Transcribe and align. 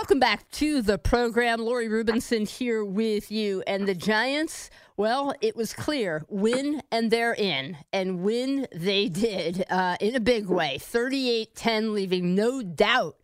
Welcome 0.00 0.20
back 0.20 0.48
to 0.52 0.80
the 0.80 0.96
program. 0.96 1.58
Lori 1.58 1.88
Rubinson 1.88 2.48
here 2.48 2.84
with 2.84 3.32
you. 3.32 3.64
And 3.66 3.88
the 3.88 3.96
Giants, 3.96 4.70
well, 4.96 5.34
it 5.40 5.56
was 5.56 5.72
clear 5.72 6.24
win 6.28 6.82
and 6.92 7.10
they're 7.10 7.34
in. 7.34 7.76
And 7.92 8.20
win 8.20 8.68
they 8.72 9.08
did 9.08 9.64
uh, 9.68 9.96
in 10.00 10.14
a 10.14 10.20
big 10.20 10.46
way 10.46 10.78
38 10.78 11.52
10, 11.52 11.94
leaving 11.94 12.36
no 12.36 12.62
doubt 12.62 13.16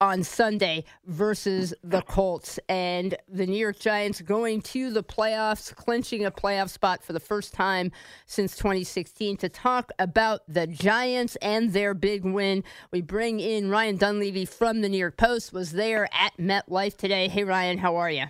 on 0.00 0.22
Sunday 0.22 0.84
versus 1.06 1.74
the 1.82 2.02
Colts. 2.02 2.58
And 2.68 3.16
the 3.28 3.46
New 3.46 3.58
York 3.58 3.78
Giants 3.78 4.20
going 4.20 4.62
to 4.62 4.90
the 4.90 5.02
playoffs, 5.02 5.74
clinching 5.74 6.24
a 6.24 6.30
playoff 6.30 6.70
spot 6.70 7.02
for 7.02 7.12
the 7.12 7.20
first 7.20 7.52
time 7.52 7.90
since 8.26 8.56
2016. 8.56 9.36
To 9.38 9.48
talk 9.48 9.90
about 9.98 10.40
the 10.48 10.66
Giants 10.66 11.36
and 11.36 11.72
their 11.72 11.94
big 11.94 12.24
win, 12.24 12.64
we 12.92 13.00
bring 13.00 13.40
in 13.40 13.70
Ryan 13.70 13.96
Dunleavy 13.96 14.44
from 14.44 14.80
the 14.80 14.88
New 14.88 14.98
York 14.98 15.16
Post, 15.16 15.52
was 15.52 15.72
there 15.72 16.08
at 16.12 16.36
MetLife 16.38 16.96
today. 16.96 17.28
Hey, 17.28 17.44
Ryan, 17.44 17.78
how 17.78 17.96
are 17.96 18.10
you? 18.10 18.26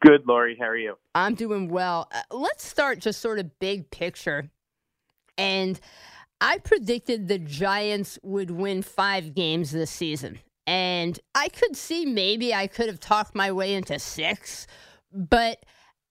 Good, 0.00 0.26
Lori. 0.26 0.56
How 0.58 0.66
are 0.66 0.76
you? 0.76 0.96
I'm 1.14 1.34
doing 1.34 1.68
well. 1.68 2.08
Uh, 2.12 2.22
let's 2.34 2.66
start 2.66 2.98
just 2.98 3.20
sort 3.20 3.38
of 3.38 3.58
big 3.60 3.90
picture. 3.90 4.50
And 5.38 5.78
I 6.42 6.58
predicted 6.58 7.28
the 7.28 7.38
Giants 7.38 8.18
would 8.24 8.50
win 8.50 8.82
five 8.82 9.32
games 9.32 9.70
this 9.70 9.92
season. 9.92 10.40
And 10.66 11.18
I 11.36 11.48
could 11.48 11.76
see 11.76 12.04
maybe 12.04 12.52
I 12.52 12.66
could 12.66 12.88
have 12.88 12.98
talked 12.98 13.36
my 13.36 13.52
way 13.52 13.74
into 13.74 13.96
six. 14.00 14.66
But 15.12 15.64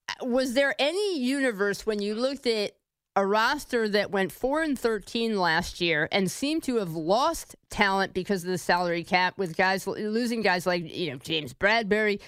uh, 0.07 0.25
was 0.25 0.53
there 0.53 0.73
any 0.79 1.19
universe 1.19 1.85
when 1.85 2.01
you 2.01 2.15
looked 2.15 2.47
at 2.47 2.71
a 3.17 3.25
roster 3.25 3.89
that 3.89 4.11
went 4.11 4.31
4 4.31 4.63
and 4.63 4.79
13 4.79 5.37
last 5.37 5.81
year 5.81 6.07
and 6.13 6.31
seemed 6.31 6.63
to 6.63 6.77
have 6.77 6.93
lost 6.93 7.57
talent 7.69 8.13
because 8.13 8.45
of 8.45 8.51
the 8.51 8.57
salary 8.57 9.03
cap 9.03 9.37
with 9.37 9.57
guys 9.57 9.85
losing 9.85 10.41
guys 10.41 10.65
like, 10.65 10.95
you 10.95 11.11
know, 11.11 11.17
James 11.17 11.53
Bradberry? 11.53 12.21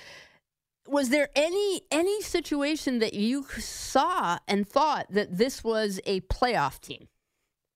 Was 0.90 1.08
there 1.08 1.30
any 1.38 1.84
any 1.90 2.22
situation 2.22 3.00
that 3.00 3.14
you 3.14 3.46
saw 3.59 4.40
and 4.46 4.68
thought 4.68 5.08
that 5.09 5.38
this 5.38 5.63
was 5.63 6.02
a 6.06 6.19
playoff 6.22 6.81
team? 6.81 7.08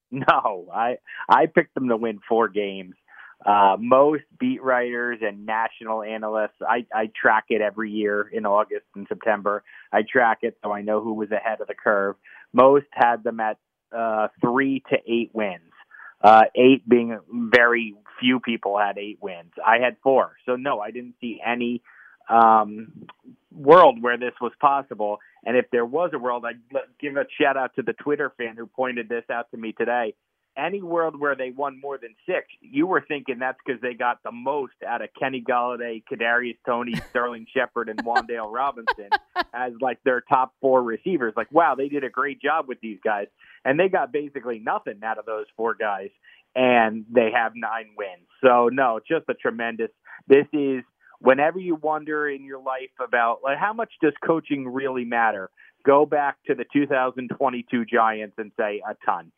No, 0.12 0.68
I 0.74 0.98
I 1.30 1.48
picked 1.48 1.74
them 1.74 1.90
to 1.90 1.98
win 1.98 2.20
four 2.30 2.48
games. 2.48 2.96
Uh, 3.46 3.78
most 3.80 4.24
beat 4.40 4.64
writers 4.64 5.20
and 5.22 5.46
national 5.46 6.02
analysts, 6.02 6.60
I, 6.62 6.86
I 6.94 7.12
track 7.20 7.46
it 7.50 7.62
every 7.62 7.92
year 7.92 8.22
in 8.22 8.46
August 8.46 8.86
and 8.96 9.06
September. 9.08 9.64
I 9.92 10.02
track 10.02 10.40
it 10.42 10.58
so 10.64 10.72
I 10.72 10.82
know 10.82 11.02
who 11.02 11.14
was 11.14 11.32
ahead 11.32 11.62
of 11.62 11.68
the 11.68 11.76
curve. 11.76 12.16
Most 12.52 12.88
had 12.92 13.24
them 13.24 13.40
at 13.40 13.58
uh, 13.96 14.30
three 14.42 14.84
to 14.90 14.98
eight 15.08 15.30
wins. 15.34 15.72
Uh, 16.22 16.46
eight 16.56 16.88
being 16.90 17.20
very 17.32 17.94
few 18.20 18.40
people 18.40 18.78
had 18.80 18.98
eight 18.98 19.20
wins. 19.22 19.52
I 19.66 19.78
had 19.84 19.98
four. 20.02 20.32
So 20.48 20.56
no, 20.56 20.80
I 20.80 20.90
didn't 20.90 21.16
see 21.22 21.40
any 21.46 21.84
um, 22.30 23.08
world 23.58 24.02
where 24.02 24.18
this 24.18 24.34
was 24.42 24.52
possible. 24.60 25.20
And 25.46 25.58
if 25.58 25.66
there 25.72 25.86
was 25.86 26.12
a 26.14 26.20
world, 26.20 26.46
I'd 26.46 26.60
give 27.00 27.16
a 27.16 27.26
shout 27.40 27.58
out 27.58 27.76
to 27.76 27.82
the 27.82 27.94
Twitter 27.94 28.32
fan 28.38 28.56
who 28.58 28.68
pointed 28.68 29.10
this 29.10 29.24
out 29.32 29.50
to 29.52 29.58
me 29.58 29.74
today. 29.74 30.14
Any 30.58 30.82
world 30.82 31.20
where 31.20 31.36
they 31.36 31.52
won 31.52 31.80
more 31.80 32.00
than 32.00 32.16
six, 32.26 32.48
you 32.62 32.88
were 32.88 33.06
thinking 33.08 33.38
that's 33.38 33.60
because 33.64 33.80
they 33.80 33.94
got 33.94 34.24
the 34.24 34.32
most 34.32 34.74
out 34.88 35.04
of 35.04 35.10
Kenny 35.18 35.44
Golladay, 35.48 36.04
Kadarius 36.12 36.58
Toney, 36.66 36.96
Sterling 37.12 37.46
Shepard, 37.56 37.90
and 37.90 38.04
Wan'Dale 38.04 38.52
Robinson 38.52 39.10
as 39.54 39.74
like 39.82 40.00
their 40.04 40.22
top 40.22 40.54
four 40.60 40.82
receivers. 40.82 41.34
Like, 41.38 41.52
wow, 41.52 41.76
they 41.76 41.90
did 41.90 42.04
a 42.04 42.10
great 42.10 42.42
job 42.42 42.68
with 42.68 42.80
these 42.82 42.98
guys, 43.04 43.28
and 43.66 43.80
they 43.80 43.88
got 43.88 44.12
basically 44.12 44.58
nothing 44.58 45.00
out 45.04 45.20
of 45.20 45.28
those 45.28 45.46
four 45.56 45.76
guys, 45.76 46.10
and 46.56 47.06
they 47.08 47.30
have 47.36 47.52
nine 47.56 47.90
wins. 47.96 48.28
So 48.44 48.70
no, 48.70 49.00
just 49.08 49.26
a 49.30 49.36
tremendous. 49.36 49.92
This 50.28 50.48
is 50.54 50.84
whenever 51.20 51.60
you 51.60 51.76
wonder 51.76 52.30
in 52.30 52.44
your 52.44 52.60
life 52.60 52.92
about 53.04 53.40
like 53.44 53.58
how 53.58 53.74
much 53.74 53.92
does 54.02 54.14
coaching 54.26 54.68
really 54.68 55.06
matter, 55.06 55.50
go 55.86 56.06
back 56.06 56.38
to 56.48 56.56
the 56.56 56.66
2022 56.74 57.86
Giants 57.86 58.36
and 58.38 58.52
say 58.58 58.82
a 58.88 58.96
ton. 59.06 59.32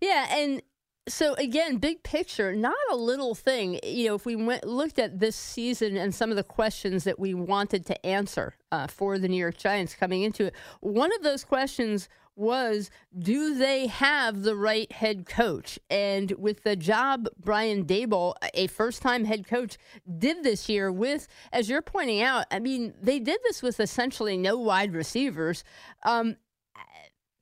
Yeah, 0.00 0.26
and 0.30 0.62
so 1.08 1.34
again, 1.34 1.78
big 1.78 2.02
picture, 2.02 2.54
not 2.54 2.74
a 2.90 2.96
little 2.96 3.34
thing. 3.34 3.80
You 3.82 4.08
know, 4.08 4.14
if 4.14 4.24
we 4.24 4.36
went 4.36 4.64
looked 4.64 4.98
at 4.98 5.18
this 5.18 5.34
season 5.34 5.96
and 5.96 6.14
some 6.14 6.30
of 6.30 6.36
the 6.36 6.44
questions 6.44 7.04
that 7.04 7.18
we 7.18 7.34
wanted 7.34 7.86
to 7.86 8.06
answer 8.06 8.54
uh, 8.70 8.86
for 8.86 9.18
the 9.18 9.28
New 9.28 9.36
York 9.36 9.56
Giants 9.56 9.94
coming 9.94 10.22
into 10.22 10.46
it, 10.46 10.54
one 10.80 11.12
of 11.14 11.22
those 11.22 11.44
questions 11.44 12.08
was 12.36 12.90
do 13.16 13.54
they 13.54 13.86
have 13.86 14.42
the 14.42 14.56
right 14.56 14.90
head 14.90 15.26
coach? 15.26 15.78
And 15.90 16.30
with 16.32 16.62
the 16.62 16.76
job 16.76 17.28
Brian 17.38 17.84
Daboll, 17.84 18.34
a 18.54 18.66
first 18.68 19.02
time 19.02 19.24
head 19.24 19.46
coach, 19.46 19.78
did 20.18 20.42
this 20.42 20.68
year 20.68 20.90
with, 20.90 21.28
as 21.52 21.68
you're 21.68 21.82
pointing 21.82 22.22
out, 22.22 22.46
I 22.50 22.58
mean, 22.58 22.94
they 23.00 23.18
did 23.18 23.40
this 23.44 23.62
with 23.62 23.80
essentially 23.80 24.36
no 24.36 24.56
wide 24.56 24.94
receivers. 24.94 25.64
Um, 26.04 26.36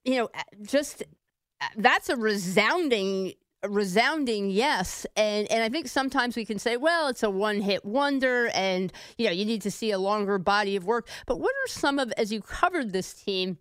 you 0.05 0.17
know, 0.17 0.29
just 0.63 1.03
that's 1.77 2.09
a 2.09 2.17
resounding 2.17 3.35
resounding 3.69 4.49
yes 4.51 5.05
and 5.17 5.51
and 5.53 5.63
I 5.63 5.69
think 5.69 5.87
sometimes 5.87 6.35
we 6.35 6.47
can 6.47 6.59
say 6.59 6.79
well 6.79 7.09
it's 7.09 7.23
a 7.23 7.29
one 7.29 7.61
hit 7.61 7.85
wonder 7.85 8.49
and 8.55 8.91
you 9.19 9.27
know 9.27 9.33
you 9.33 9.45
need 9.45 9.61
to 9.63 9.71
see 9.71 9.91
a 9.91 9.99
longer 9.99 10.39
body 10.39 10.77
of 10.77 10.87
work 10.87 11.07
but 11.27 11.41
what 11.41 11.51
are 11.51 11.69
some 11.69 11.99
of 11.99 12.11
as 12.13 12.33
you 12.33 12.41
covered 12.41 12.95
this 12.95 13.13
team 13.13 13.59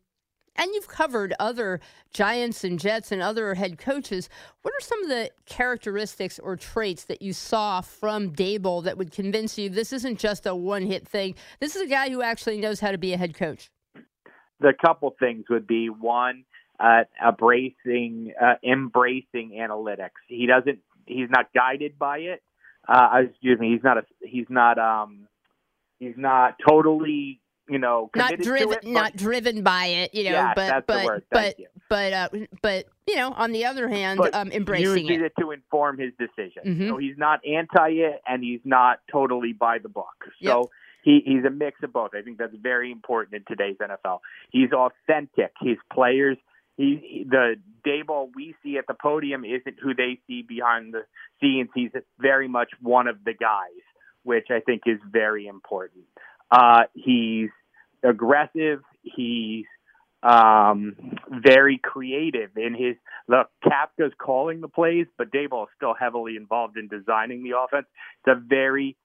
and 0.55 0.71
you've 0.73 0.87
covered 0.87 1.33
other 1.39 1.79
Giants 2.13 2.63
and 2.63 2.79
Jets 2.79 3.11
and 3.11 3.21
other 3.21 3.55
head 3.55 3.77
coaches. 3.77 4.29
What 4.61 4.73
are 4.73 4.81
some 4.81 5.03
of 5.03 5.09
the 5.09 5.31
characteristics 5.45 6.39
or 6.39 6.55
traits 6.55 7.05
that 7.05 7.21
you 7.21 7.33
saw 7.33 7.81
from 7.81 8.31
Daboll 8.31 8.83
that 8.83 8.97
would 8.97 9.11
convince 9.11 9.57
you 9.57 9.69
this 9.69 9.93
isn't 9.93 10.19
just 10.19 10.45
a 10.45 10.55
one 10.55 10.83
hit 10.83 11.07
thing? 11.07 11.35
This 11.59 11.75
is 11.75 11.81
a 11.81 11.87
guy 11.87 12.09
who 12.09 12.21
actually 12.21 12.59
knows 12.59 12.79
how 12.79 12.91
to 12.91 12.97
be 12.97 13.13
a 13.13 13.17
head 13.17 13.33
coach. 13.35 13.71
The 14.59 14.73
couple 14.85 15.15
things 15.19 15.45
would 15.49 15.67
be 15.67 15.89
one, 15.89 16.43
uh, 16.79 17.03
embracing 17.25 18.33
uh, 18.41 18.55
embracing 18.63 19.51
analytics. 19.59 20.19
He 20.27 20.47
doesn't. 20.47 20.79
He's 21.05 21.29
not 21.29 21.53
guided 21.53 21.97
by 21.97 22.19
it. 22.19 22.43
Uh, 22.87 23.21
excuse 23.29 23.59
me. 23.59 23.71
He's 23.73 23.83
not 23.83 23.97
a. 23.97 24.03
He's 24.21 24.47
not. 24.49 24.77
Um. 24.77 25.27
He's 25.99 26.15
not 26.17 26.55
totally 26.65 27.41
you 27.69 27.79
know, 27.79 28.09
not 28.15 28.37
driven, 28.39 28.73
it, 28.73 28.85
not 28.85 29.15
driven 29.15 29.63
by 29.63 29.85
it, 29.85 30.13
you 30.13 30.23
know, 30.25 30.31
yes, 30.31 30.53
but 30.55 30.87
but 30.87 31.23
but 31.29 31.59
you. 31.59 31.67
but 31.89 32.13
uh, 32.13 32.29
but 32.61 32.85
you 33.07 33.15
know, 33.15 33.31
on 33.33 33.51
the 33.51 33.65
other 33.65 33.87
hand, 33.87 34.19
but 34.19 34.33
um, 34.33 34.51
embracing 34.51 35.09
it. 35.09 35.21
it 35.21 35.33
to 35.39 35.51
inform 35.51 35.97
his 35.97 36.11
decision. 36.19 36.63
Mm-hmm. 36.65 36.89
So 36.89 36.97
he's 36.97 37.17
not 37.17 37.39
anti 37.45 37.89
it, 37.89 38.21
and 38.27 38.43
he's 38.43 38.61
not 38.63 38.99
totally 39.11 39.53
by 39.53 39.77
the 39.79 39.89
book. 39.89 40.07
So. 40.43 40.61
Yep. 40.61 40.65
He, 41.01 41.21
he's 41.25 41.45
a 41.45 41.49
mix 41.49 41.81
of 41.81 41.93
both. 41.93 42.11
I 42.13 42.21
think 42.21 42.37
that's 42.37 42.53
very 42.61 42.91
important 42.91 43.33
in 43.33 43.45
today's 43.47 43.77
NFL. 43.77 44.19
He's 44.51 44.73
authentic. 44.73 45.53
His 45.61 45.77
players, 45.93 46.35
he, 46.75 47.25
the 47.27 47.55
Daboll 47.87 48.29
we 48.35 48.53
see 48.61 48.77
at 48.77 48.85
the 48.85 48.93
podium 48.93 49.45
isn't 49.45 49.77
who 49.81 49.93
they 49.93 50.19
see 50.27 50.41
behind 50.41 50.93
the 50.93 51.03
scenes. 51.39 51.69
He's 51.73 51.91
very 52.19 52.49
much 52.49 52.71
one 52.81 53.07
of 53.07 53.23
the 53.23 53.33
guys, 53.33 53.81
which 54.23 54.47
I 54.49 54.59
think 54.59 54.81
is 54.87 54.99
very 55.09 55.47
important. 55.47 56.03
Uh, 56.51 56.83
he's 56.93 57.49
aggressive. 58.03 58.81
He's 59.03 59.65
um, 60.23 60.95
very 61.29 61.77
creative 61.77 62.51
in 62.57 62.73
his 62.73 62.95
look. 63.27 63.49
Kafka's 63.63 64.13
calling 64.17 64.61
the 64.61 64.67
plays, 64.67 65.07
but 65.17 65.31
Daboll 65.31 65.63
is 65.63 65.69
still 65.75 65.93
heavily 65.93 66.35
involved 66.35 66.77
in 66.77 66.87
designing 66.87 67.43
the 67.43 67.57
offense. 67.57 67.87
It's 68.25 68.37
a 68.37 68.39
very 68.39 68.97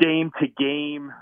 game 0.00 0.30
to 0.40 0.46
game 0.46 1.12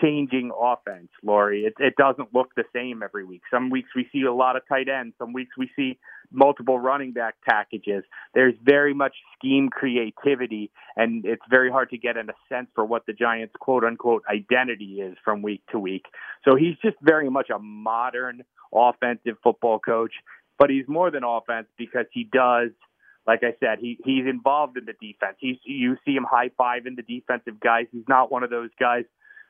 changing 0.00 0.50
offense, 0.58 1.08
Lori. 1.22 1.64
It, 1.64 1.74
it 1.78 1.94
doesn't 1.96 2.34
look 2.34 2.54
the 2.54 2.64
same 2.74 3.02
every 3.02 3.24
week. 3.24 3.42
Some 3.50 3.70
weeks 3.70 3.90
we 3.94 4.08
see 4.12 4.22
a 4.22 4.32
lot 4.32 4.56
of 4.56 4.62
tight 4.68 4.88
ends. 4.88 5.14
Some 5.18 5.32
weeks 5.32 5.56
we 5.56 5.70
see 5.76 5.98
multiple 6.30 6.78
running 6.78 7.12
back 7.12 7.34
packages. 7.48 8.04
There's 8.34 8.54
very 8.62 8.94
much 8.94 9.14
scheme 9.36 9.68
creativity, 9.68 10.70
and 10.96 11.24
it's 11.24 11.42
very 11.48 11.70
hard 11.70 11.90
to 11.90 11.98
get 11.98 12.16
in 12.16 12.28
a 12.28 12.34
sense 12.48 12.68
for 12.74 12.84
what 12.84 13.06
the 13.06 13.12
Giants' 13.12 13.54
quote 13.58 13.84
unquote 13.84 14.22
identity 14.30 15.00
is 15.00 15.16
from 15.24 15.42
week 15.42 15.62
to 15.72 15.78
week. 15.78 16.06
So 16.44 16.56
he's 16.56 16.76
just 16.82 16.96
very 17.02 17.30
much 17.30 17.50
a 17.50 17.58
modern 17.58 18.42
offensive 18.74 19.36
football 19.42 19.78
coach, 19.78 20.12
but 20.58 20.70
he's 20.70 20.86
more 20.88 21.10
than 21.10 21.24
offense 21.24 21.66
because 21.76 22.06
he 22.12 22.24
does– 22.24 22.70
like 23.26 23.42
I 23.42 23.54
said, 23.58 23.78
he 23.80 23.98
he's 24.04 24.26
involved 24.26 24.76
in 24.76 24.84
the 24.84 24.92
defense. 24.92 25.36
He's 25.38 25.56
you 25.64 25.96
see 26.04 26.12
him 26.12 26.26
high 26.30 26.50
five 26.58 26.86
in 26.86 26.94
the 26.94 27.02
defensive 27.02 27.58
guys. 27.58 27.86
He's 27.90 28.04
not 28.08 28.30
one 28.30 28.42
of 28.42 28.50
those 28.50 28.70
guys 28.78 29.04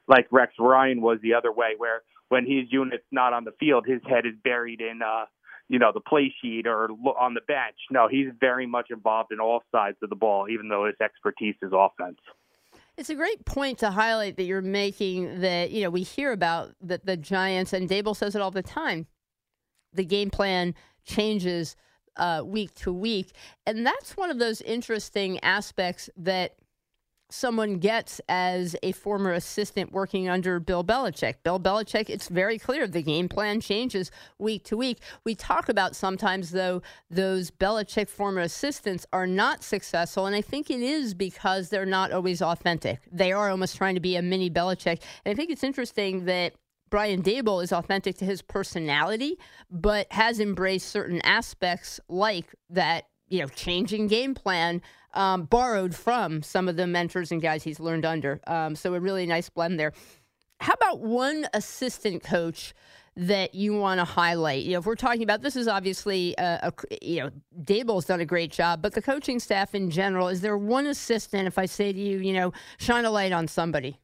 like 0.09 0.27
Rex 0.31 0.53
Ryan 0.59 1.01
was 1.01 1.19
the 1.23 1.35
other 1.35 1.53
way, 1.53 1.75
where 1.77 2.03
when 2.29 2.45
his 2.45 2.71
unit's 2.71 3.05
not 3.11 3.33
on 3.33 3.45
the 3.45 3.53
field, 3.61 3.87
his 3.87 4.01
head 4.09 4.27
is 4.27 4.35
buried 4.43 4.81
in 4.81 5.01
uh 5.03 5.27
you 5.69 5.79
know 5.79 5.93
the 5.93 6.01
play 6.01 6.33
sheet 6.43 6.67
or 6.67 6.91
on 7.19 7.35
the 7.35 7.41
bench. 7.47 7.77
No, 7.91 8.09
he's 8.09 8.29
very 8.39 8.67
much 8.67 8.91
involved 8.91 9.33
in 9.33 9.41
all 9.41 9.62
sides 9.73 9.97
of 10.03 10.11
the 10.11 10.17
ball, 10.17 10.49
even 10.49 10.69
though 10.69 10.87
his 10.87 10.97
expertise 11.03 11.56
is 11.62 11.73
offense. 11.73 12.19
It's 12.97 13.11
a 13.11 13.15
great 13.15 13.45
point 13.45 13.79
to 13.79 13.91
highlight 13.91 14.37
that 14.37 14.45
you're 14.45 14.62
making. 14.62 15.41
That 15.41 15.71
you 15.71 15.83
know 15.83 15.91
we 15.91 16.03
hear 16.03 16.33
about 16.33 16.73
that 16.83 17.06
the 17.06 17.17
Giants 17.17 17.73
and 17.73 17.89
Daboll 17.89 18.17
says 18.17 18.35
it 18.35 18.43
all 18.43 18.51
the 18.51 18.62
time. 18.62 19.06
The 19.93 20.05
game 20.05 20.31
plan 20.31 20.75
changes 21.05 21.77
uh, 22.17 22.43
week 22.45 22.75
to 22.75 22.93
week. 22.93 23.33
And 23.67 23.87
that's 23.87 24.17
one 24.17 24.31
of 24.31 24.39
those 24.39 24.61
interesting 24.62 25.39
aspects 25.43 26.11
that 26.17 26.56
someone 27.34 27.78
gets 27.78 28.20
as 28.28 28.76
a 28.82 28.92
former 28.92 29.32
assistant 29.32 29.92
working 29.92 30.28
under 30.28 30.60
Bill 30.60 30.84
Belichick. 30.84 31.34
Bill 31.42 31.58
Belichick, 31.58 32.08
it's 32.08 32.28
very 32.28 32.58
clear 32.58 32.86
the 32.86 33.02
game 33.02 33.28
plan 33.28 33.60
changes 33.60 34.10
week 34.38 34.64
to 34.64 34.76
week. 34.76 34.98
We 35.25 35.34
talk 35.34 35.69
about 35.69 35.96
sometimes, 35.96 36.52
though, 36.52 36.82
those 37.10 37.50
Belichick 37.50 38.08
former 38.08 38.40
assistants 38.40 39.04
are 39.12 39.26
not 39.26 39.64
successful. 39.64 40.26
And 40.26 40.36
I 40.36 40.40
think 40.40 40.70
it 40.70 40.81
is 40.81 41.14
because 41.14 41.70
they're 41.70 41.84
not 41.84 42.12
always 42.12 42.40
authentic. 42.40 43.00
They 43.10 43.32
are 43.32 43.50
almost 43.50 43.76
trying 43.76 43.96
to 43.96 44.00
be 44.00 44.16
a 44.16 44.22
mini 44.22 44.48
Belichick. 44.48 45.02
And 45.25 45.32
I 45.32 45.34
think 45.34 45.50
it's 45.50 45.64
interesting 45.64 46.26
that 46.26 46.54
Brian 46.90 47.22
Daboll 47.22 47.64
is 47.64 47.72
authentic 47.72 48.16
to 48.19 48.25
his 48.25 48.40
personality, 48.42 49.36
but 49.69 50.06
has 50.12 50.38
embraced 50.38 50.88
certain 50.88 51.20
aspects 51.22 51.98
like 52.08 52.54
that, 52.70 53.06
you 53.34 53.42
know, 53.42 53.48
changing 53.48 54.06
game 54.06 54.34
plan, 54.34 54.81
um, 55.12 55.44
borrowed 55.44 55.94
from 55.94 56.42
some 56.42 56.69
of 56.69 56.76
the 56.76 56.86
mentors 56.86 57.32
and 57.32 57.42
guys 57.42 57.64
he's 57.64 57.81
learned 57.81 58.04
under. 58.04 58.40
Um, 58.46 58.76
so 58.76 58.94
a 58.94 59.00
really 59.00 59.26
nice 59.26 59.48
blend 59.48 59.78
there. 59.78 59.92
How 60.60 60.75
about 60.75 61.00
one 61.00 61.46
assistant 61.52 62.22
coach? 62.22 62.75
that 63.16 63.54
you 63.54 63.72
want 63.78 64.00
to 64.00 64.04
highlight? 64.04 64.64
You 64.64 64.72
know, 64.72 64.81
if 64.81 64.86
we're 64.86 64.96
talking 64.96 65.22
about 65.22 65.40
this 65.40 65.54
is 65.54 65.69
obviously 65.69 66.34
a, 66.36 66.72
a, 66.72 66.72
you 67.00 67.20
know 67.20 67.31
Daboll's 67.62 68.06
done 68.06 68.19
a 68.19 68.25
great 68.25 68.50
job, 68.50 68.82
but 68.82 68.92
the 68.92 69.00
coaching 69.00 69.38
staff 69.38 69.72
in 69.72 69.88
general, 69.88 70.26
is 70.26 70.40
there 70.40 70.58
one 70.58 70.88
assistant? 70.88 71.46
If 71.46 71.56
I 71.56 71.66
say 71.66 71.92
to 71.92 71.98
you, 72.00 72.19
you 72.19 72.32
know, 72.32 72.52
shine 72.76 73.04
a 73.04 73.12
light 73.12 73.31
on 73.31 73.46
somebody. 73.46 74.00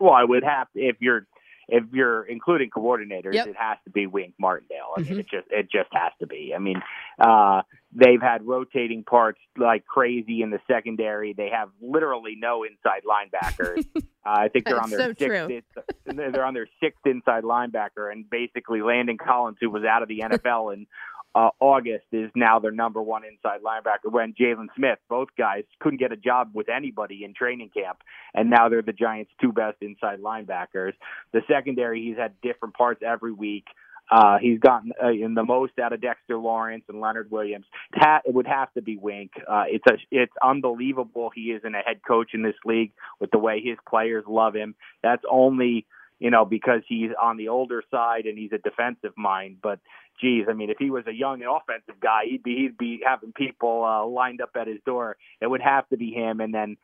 Well, 0.00 0.12
I 0.12 0.24
would 0.24 0.42
have 0.42 0.66
if 0.74 0.96
you're 0.98 1.28
if 1.72 1.84
you're 1.90 2.22
including 2.24 2.68
coordinators, 2.68 3.32
yep. 3.32 3.46
it 3.46 3.56
has 3.58 3.78
to 3.84 3.90
be 3.90 4.06
Wink 4.06 4.34
Martindale. 4.38 4.92
I 4.94 5.00
mm-hmm. 5.00 5.10
mean, 5.10 5.20
it 5.20 5.26
just 5.30 5.46
it 5.50 5.70
just 5.72 5.88
has 5.92 6.12
to 6.20 6.26
be. 6.26 6.52
I 6.54 6.58
mean, 6.58 6.82
uh, 7.18 7.62
they've 7.94 8.20
had 8.20 8.46
rotating 8.46 9.04
parts 9.04 9.38
like 9.56 9.86
crazy 9.86 10.42
in 10.42 10.50
the 10.50 10.58
secondary. 10.70 11.32
They 11.32 11.48
have 11.48 11.70
literally 11.80 12.36
no 12.36 12.64
inside 12.64 13.04
linebackers. 13.08 13.86
uh, 13.96 14.00
I 14.22 14.48
think 14.48 14.66
they're 14.66 14.82
on 14.82 14.90
their 14.90 15.14
so 15.14 15.14
sixth. 15.18 15.64
they're 16.04 16.44
on 16.44 16.52
their 16.52 16.68
sixth 16.78 17.06
inside 17.06 17.44
linebacker, 17.44 18.12
and 18.12 18.28
basically 18.28 18.82
Landon 18.82 19.16
Collins, 19.16 19.56
who 19.58 19.70
was 19.70 19.82
out 19.82 20.02
of 20.02 20.08
the 20.08 20.18
NFL 20.24 20.74
and 20.74 20.86
uh, 21.34 21.50
August 21.60 22.04
is 22.12 22.30
now 22.34 22.58
their 22.58 22.70
number 22.70 23.00
one 23.00 23.22
inside 23.24 23.60
linebacker. 23.62 24.10
When 24.10 24.34
Jaylon 24.34 24.68
Smith, 24.76 24.98
both 25.08 25.28
guys 25.36 25.64
couldn't 25.80 25.98
get 25.98 26.12
a 26.12 26.16
job 26.16 26.50
with 26.52 26.68
anybody 26.68 27.24
in 27.24 27.34
training 27.34 27.70
camp, 27.74 27.98
and 28.34 28.50
now 28.50 28.68
they're 28.68 28.82
the 28.82 28.92
Giants' 28.92 29.30
two 29.40 29.52
best 29.52 29.78
inside 29.80 30.20
linebackers. 30.20 30.92
The 31.32 31.40
secondary, 31.48 32.02
he's 32.02 32.16
had 32.16 32.40
different 32.42 32.74
parts 32.74 33.02
every 33.06 33.32
week. 33.32 33.64
Uh, 34.10 34.36
he's 34.38 34.58
gotten 34.58 34.92
uh, 35.02 35.08
in 35.08 35.34
the 35.34 35.44
most 35.44 35.78
out 35.78 35.94
of 35.94 36.02
Dexter 36.02 36.36
Lawrence 36.36 36.84
and 36.88 37.00
Leonard 37.00 37.30
Williams. 37.30 37.64
Ha- 37.94 38.20
it 38.26 38.34
would 38.34 38.46
have 38.46 38.70
to 38.74 38.82
be 38.82 38.98
Wink. 38.98 39.30
Uh, 39.48 39.64
it's 39.68 39.84
a, 39.88 39.94
it's 40.10 40.32
unbelievable 40.42 41.30
he 41.34 41.52
isn't 41.52 41.74
a 41.74 41.78
head 41.78 42.00
coach 42.06 42.34
in 42.34 42.42
this 42.42 42.56
league 42.66 42.92
with 43.20 43.30
the 43.30 43.38
way 43.38 43.62
his 43.64 43.78
players 43.88 44.24
love 44.26 44.54
him. 44.54 44.74
That's 45.02 45.22
only 45.30 45.86
you 46.22 46.30
know, 46.30 46.44
because 46.44 46.82
he's 46.86 47.10
on 47.20 47.36
the 47.36 47.48
older 47.48 47.82
side 47.90 48.26
and 48.26 48.38
he's 48.38 48.52
a 48.52 48.58
defensive 48.58 49.12
mind. 49.16 49.56
But 49.60 49.80
geez, 50.20 50.46
I 50.48 50.52
mean, 50.52 50.70
if 50.70 50.76
he 50.78 50.88
was 50.88 51.04
a 51.08 51.12
young 51.12 51.42
and 51.42 51.50
offensive 51.50 52.00
guy, 52.00 52.26
he'd 52.30 52.44
be 52.44 52.54
he'd 52.54 52.78
be 52.78 53.00
having 53.04 53.32
people 53.32 53.84
uh, 53.84 54.06
lined 54.06 54.40
up 54.40 54.50
at 54.54 54.68
his 54.68 54.78
door. 54.86 55.16
It 55.40 55.48
would 55.48 55.60
have 55.60 55.88
to 55.88 55.96
be 55.96 56.12
him, 56.12 56.38
and 56.38 56.54
then 56.54 56.76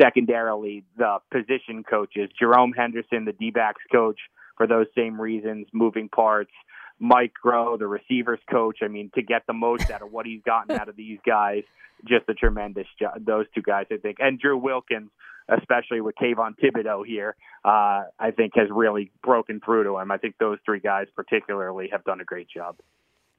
secondarily 0.00 0.84
the 0.96 1.18
position 1.30 1.84
coaches, 1.84 2.30
Jerome 2.38 2.72
Henderson, 2.72 3.26
the 3.26 3.32
D-backs 3.32 3.82
coach, 3.92 4.18
for 4.56 4.66
those 4.66 4.86
same 4.96 5.20
reasons, 5.20 5.66
moving 5.74 6.08
parts. 6.08 6.50
Mike 6.98 7.34
Groh, 7.44 7.78
the 7.78 7.86
receivers 7.86 8.40
coach. 8.50 8.78
I 8.82 8.88
mean, 8.88 9.10
to 9.16 9.22
get 9.22 9.42
the 9.46 9.52
most 9.52 9.90
out 9.90 10.00
of 10.00 10.10
what 10.10 10.24
he's 10.24 10.40
gotten 10.46 10.74
out 10.80 10.88
of 10.88 10.96
these 10.96 11.18
guys, 11.26 11.62
just 12.08 12.26
a 12.30 12.34
tremendous 12.34 12.86
job. 12.98 13.22
Those 13.22 13.44
two 13.54 13.60
guys, 13.60 13.84
I 13.92 13.98
think, 13.98 14.16
and 14.18 14.40
Drew 14.40 14.56
Wilkins, 14.56 15.10
especially 15.48 16.00
with 16.00 16.14
Kayvon 16.16 16.54
Thibodeaux 16.62 17.06
here, 17.06 17.36
uh, 17.64 18.04
I 18.18 18.30
think 18.36 18.52
has 18.56 18.68
really 18.70 19.10
broken 19.22 19.60
through 19.64 19.84
to 19.84 19.98
him. 19.98 20.10
I 20.10 20.18
think 20.18 20.36
those 20.38 20.58
three 20.64 20.80
guys 20.80 21.06
particularly 21.14 21.88
have 21.92 22.04
done 22.04 22.20
a 22.20 22.24
great 22.24 22.48
job. 22.48 22.76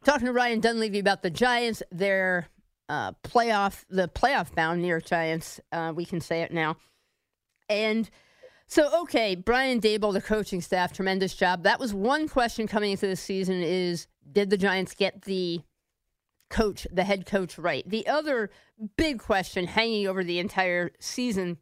Talking 0.03 0.27
to 0.27 0.33
Ryan 0.33 0.59
Dunleavy 0.59 0.99
about 0.99 1.21
the 1.21 1.29
Giants, 1.29 1.83
their 1.91 2.47
uh, 2.87 3.13
playoff, 3.23 3.83
the 3.89 4.07
playoff 4.07 4.53
bound 4.53 4.81
New 4.81 4.87
York 4.87 5.05
Giants, 5.05 5.59
uh, 5.71 5.91
we 5.95 6.05
can 6.05 6.21
say 6.21 6.41
it 6.41 6.51
now, 6.51 6.77
and. 7.69 8.09
So, 8.69 9.03
okay, 9.03 9.33
Brian 9.35 9.79
Daboll, 9.79 10.11
the 10.11 10.21
coaching 10.21 10.59
staff, 10.59 10.91
tremendous 10.91 11.33
job. 11.33 11.63
That 11.63 11.79
was 11.79 11.93
one 11.93 12.27
question 12.27 12.67
coming 12.67 12.91
into 12.91 13.07
the 13.07 13.15
season 13.15 13.63
is 13.63 14.07
did 14.29 14.49
the 14.49 14.57
Giants 14.57 14.93
get 14.93 15.21
the 15.21 15.61
coach, 16.49 16.87
the 16.91 17.03
head 17.03 17.25
coach 17.25 17.57
right? 17.57 17.87
The 17.87 18.07
other 18.07 18.49
big 18.97 19.19
question 19.19 19.67
hanging 19.67 20.07
over 20.07 20.23
the 20.23 20.39
entire 20.39 20.91
season 20.99 21.57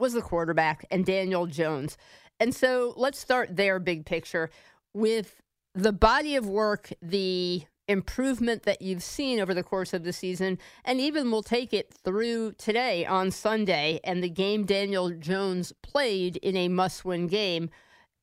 was 0.00 0.14
the 0.14 0.22
quarterback 0.22 0.84
and 0.90 1.04
Daniel 1.04 1.46
Jones. 1.46 1.96
And 2.38 2.54
so 2.54 2.94
let's 2.96 3.18
start 3.18 3.56
there, 3.56 3.78
big 3.78 4.06
picture, 4.06 4.50
with 4.94 5.42
the 5.74 5.92
body 5.92 6.36
of 6.36 6.46
work, 6.48 6.92
the 7.02 7.62
improvement 7.86 8.62
that 8.62 8.80
you've 8.80 9.02
seen 9.02 9.40
over 9.40 9.52
the 9.52 9.62
course 9.62 9.92
of 9.92 10.04
the 10.04 10.12
season, 10.12 10.58
and 10.84 11.00
even 11.00 11.30
we'll 11.30 11.42
take 11.42 11.72
it 11.72 11.92
through 12.04 12.52
today 12.52 13.04
on 13.04 13.30
Sunday 13.30 14.00
and 14.04 14.22
the 14.22 14.30
game 14.30 14.64
Daniel 14.64 15.10
Jones 15.10 15.72
played 15.82 16.36
in 16.36 16.56
a 16.56 16.68
must 16.68 17.04
win 17.04 17.26
game. 17.26 17.68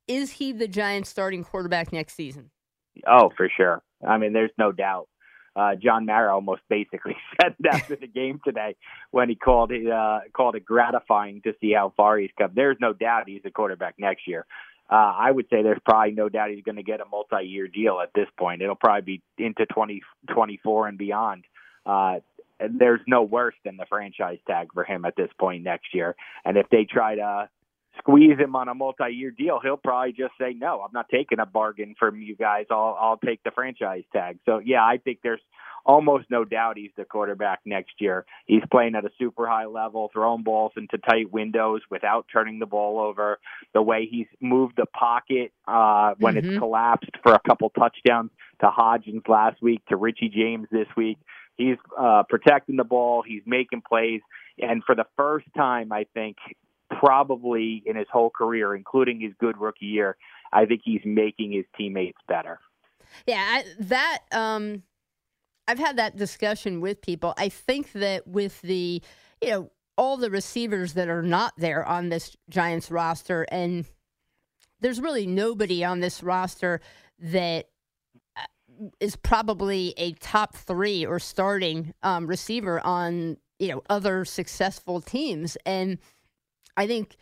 Is 0.07 0.31
he 0.34 0.53
the 0.53 0.69
Giants 0.69 1.10
starting 1.10 1.43
quarterback 1.43 1.91
next 1.91 2.15
season? 2.15 2.50
Oh, 3.05 3.29
for 3.36 3.50
sure. 3.55 3.84
I 4.07 4.17
mean, 4.17 4.31
there's 4.31 4.51
no 4.57 4.72
doubt 4.72 5.10
uh, 5.57 5.75
John 5.75 6.05
Mara 6.05 6.33
almost 6.33 6.61
basically 6.69 7.15
said 7.41 7.55
that 7.61 7.75
after 7.75 7.95
the 7.95 8.07
game 8.07 8.39
today 8.45 8.75
when 9.11 9.27
he 9.27 9.35
called 9.35 9.71
it 9.71 9.89
uh, 9.89 10.19
called 10.33 10.55
it 10.55 10.63
gratifying 10.65 11.41
to 11.41 11.53
see 11.59 11.73
how 11.73 11.93
far 11.97 12.17
he's 12.17 12.29
come. 12.37 12.51
There's 12.55 12.77
no 12.79 12.93
doubt 12.93 13.23
he's 13.27 13.41
a 13.45 13.51
quarterback 13.51 13.95
next 13.97 14.27
year. 14.27 14.45
Uh, 14.89 14.95
I 15.17 15.31
would 15.31 15.47
say 15.49 15.63
there's 15.63 15.81
probably 15.83 16.13
no 16.13 16.29
doubt 16.29 16.51
he's 16.51 16.63
going 16.63 16.77
to 16.77 16.83
get 16.83 17.01
a 17.01 17.05
multi-year 17.05 17.67
deal 17.67 17.99
at 18.01 18.11
this 18.15 18.27
point. 18.39 18.61
It'll 18.61 18.75
probably 18.75 19.21
be 19.37 19.43
into 19.43 19.65
2024 19.65 20.87
and 20.87 20.97
beyond. 20.97 21.43
Uh, 21.85 22.19
there's 22.59 23.01
no 23.05 23.23
worse 23.23 23.55
than 23.65 23.77
the 23.77 23.85
franchise 23.89 24.39
tag 24.47 24.69
for 24.73 24.83
him 24.83 25.03
at 25.05 25.15
this 25.17 25.29
point 25.39 25.63
next 25.63 25.93
year. 25.93 26.15
And 26.45 26.57
if 26.57 26.69
they 26.69 26.85
try 26.85 27.15
to 27.15 27.49
squeeze 28.07 28.37
him 28.37 28.55
on 28.55 28.67
a 28.69 28.73
multi-year 28.73 29.31
deal, 29.31 29.59
he'll 29.61 29.77
probably 29.77 30.13
just 30.13 30.33
say, 30.39 30.53
"No, 30.53 30.81
I'm 30.81 30.91
not 30.93 31.09
taking 31.09 31.39
a 31.39 31.45
bargain 31.45 31.95
from 31.99 32.21
you 32.21 32.35
guys. 32.35 32.65
I'll 32.71 32.97
I'll 32.99 33.17
take 33.17 33.43
the 33.43 33.51
franchise 33.51 34.03
tag." 34.13 34.39
So 34.45 34.59
yeah, 34.59 34.83
I 34.83 34.97
think 34.97 35.19
there's 35.23 35.41
almost 35.85 36.29
no 36.29 36.43
doubt 36.43 36.77
he's 36.77 36.91
the 36.97 37.05
quarterback 37.05 37.61
next 37.65 37.93
year. 37.99 38.25
He's 38.45 38.63
playing 38.69 38.95
at 38.95 39.05
a 39.05 39.09
super 39.17 39.47
high 39.47 39.65
level, 39.65 40.09
throwing 40.11 40.43
balls 40.43 40.73
into 40.75 40.97
tight 40.97 41.31
windows 41.31 41.81
without 41.89 42.25
turning 42.31 42.59
the 42.59 42.65
ball 42.65 42.99
over. 42.99 43.39
The 43.73 43.81
way 43.81 44.07
he's 44.09 44.27
moved 44.41 44.75
the 44.77 44.85
pocket 44.85 45.51
uh, 45.67 46.13
when 46.19 46.35
mm-hmm. 46.35 46.49
it's 46.49 46.59
collapsed 46.59 47.11
for 47.23 47.33
a 47.33 47.39
couple 47.47 47.69
touchdowns 47.69 48.31
to 48.61 48.67
Hodgins 48.67 49.27
last 49.27 49.61
week, 49.61 49.81
to 49.89 49.95
Richie 49.95 50.29
James 50.29 50.67
this 50.71 50.87
week. 50.95 51.17
He's 51.57 51.77
uh, 51.97 52.23
protecting 52.29 52.75
the 52.75 52.83
ball. 52.83 53.23
He's 53.25 53.41
making 53.45 53.81
plays. 53.87 54.21
And 54.59 54.83
for 54.83 54.95
the 54.95 55.05
first 55.15 55.47
time, 55.55 55.91
I 55.91 56.05
think 56.13 56.37
probably 56.99 57.83
in 57.85 57.95
his 57.95 58.07
whole 58.11 58.29
career, 58.29 58.75
including 58.75 59.19
his 59.19 59.33
good 59.39 59.57
rookie 59.57 59.85
year, 59.85 60.17
I 60.51 60.65
think 60.65 60.81
he's 60.83 61.01
making 61.05 61.51
his 61.51 61.65
teammates 61.77 62.17
better. 62.27 62.59
Yeah, 63.25 63.37
I, 63.39 63.63
that 63.79 64.19
um, 64.31 64.83
I've 65.67 65.79
had 65.79 65.97
that 65.97 66.15
discussion 66.15 66.81
with 66.81 67.01
people. 67.01 67.33
I 67.37 67.49
think 67.49 67.91
that 67.93 68.27
with 68.27 68.61
the, 68.61 69.01
you 69.41 69.49
know, 69.49 69.71
all 69.97 70.17
the 70.17 70.29
receivers 70.29 70.93
that 70.93 71.09
are 71.09 71.23
not 71.23 71.53
there 71.57 71.85
on 71.85 72.09
this 72.09 72.35
Giants 72.49 72.91
roster, 72.91 73.45
and 73.51 73.85
there's 74.79 75.01
really 75.01 75.25
nobody 75.25 75.83
on 75.83 75.99
this 75.99 76.21
roster 76.21 76.81
that 77.19 77.65
uh, 78.37 79.07
probably 79.23 79.93
a 79.97 80.13
top 80.13 80.55
three 80.55 81.05
or 81.05 81.19
starting 81.19 81.93
um, 82.03 82.27
receiver 82.27 82.79
on 82.85 83.37
you 83.57 83.69
know 83.69 83.81
other 83.89 84.23
successful 84.23 85.01
teams, 85.01 85.57
and 85.65 85.97
I 86.77 86.88
think 86.88 87.17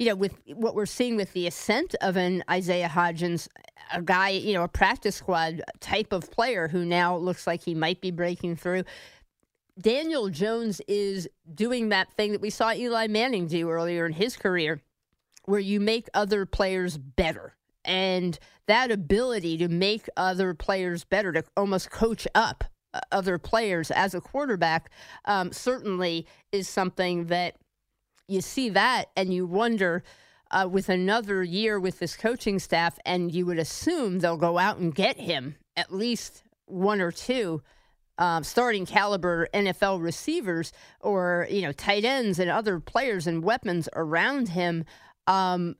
you 0.00 0.06
know, 0.06 0.14
with 0.14 0.34
what 0.54 0.74
we're 0.74 0.86
seeing 0.86 1.14
with 1.14 1.34
the 1.34 1.46
ascent 1.46 1.94
of 2.00 2.16
an 2.16 2.42
Isaiah 2.50 2.88
Hodgins, 2.88 3.48
a 3.92 4.00
guy, 4.00 4.30
you 4.30 4.54
know, 4.54 4.62
a 4.62 4.68
practice 4.68 5.16
squad 5.16 5.60
type 5.80 6.14
of 6.14 6.30
player 6.30 6.68
who 6.68 6.86
now 6.86 7.18
looks 7.18 7.46
like 7.46 7.62
he 7.62 7.74
might 7.74 8.00
be 8.00 8.10
breaking 8.10 8.56
through. 8.56 8.84
Daniel 9.78 10.30
Jones 10.30 10.80
is 10.88 11.28
doing 11.54 11.90
that 11.90 12.10
thing 12.14 12.32
that 12.32 12.40
we 12.40 12.48
saw 12.48 12.72
Eli 12.72 13.08
Manning 13.08 13.46
do 13.46 13.68
earlier 13.68 14.06
in 14.06 14.14
his 14.14 14.38
career, 14.38 14.80
where 15.44 15.60
you 15.60 15.80
make 15.80 16.08
other 16.14 16.46
players 16.46 16.96
better. 16.96 17.54
And 17.84 18.38
that 18.68 18.90
ability 18.90 19.58
to 19.58 19.68
make 19.68 20.08
other 20.16 20.54
players 20.54 21.04
better, 21.04 21.30
to 21.32 21.44
almost 21.58 21.90
coach 21.90 22.26
up 22.34 22.64
uh, 22.94 23.00
other 23.12 23.36
players 23.36 23.90
as 23.90 24.14
a 24.14 24.20
quarterback, 24.22 24.90
um, 25.26 25.52
certainly 25.52 26.26
is 26.52 26.70
something 26.70 27.26
that 27.26 27.56
you 28.30 28.40
see 28.40 28.68
that 28.70 29.06
and 29.16 29.32
you 29.32 29.46
wonder 29.46 30.02
uh, 30.50 30.68
with 30.70 30.88
another 30.88 31.42
year 31.42 31.78
with 31.78 31.98
this 31.98 32.16
coaching 32.16 32.58
staff, 32.58 32.98
and 33.04 33.32
you 33.32 33.46
would 33.46 33.58
assume 33.58 34.18
they'll 34.18 34.36
go 34.36 34.58
out 34.58 34.78
and 34.78 34.94
get 34.94 35.16
him 35.16 35.56
at 35.76 35.92
least 35.92 36.42
one 36.66 37.00
or 37.00 37.12
two 37.12 37.62
um, 38.18 38.44
starting 38.44 38.84
caliber 38.84 39.48
NFL 39.54 40.02
receivers 40.02 40.72
or 41.00 41.48
you 41.50 41.62
know 41.62 41.72
tight 41.72 42.04
ends 42.04 42.38
and 42.38 42.50
other 42.50 42.78
players 42.78 43.26
and 43.26 43.42
weapons 43.42 43.88
around 43.94 44.50
him. 44.50 44.84
Um, 45.26 45.76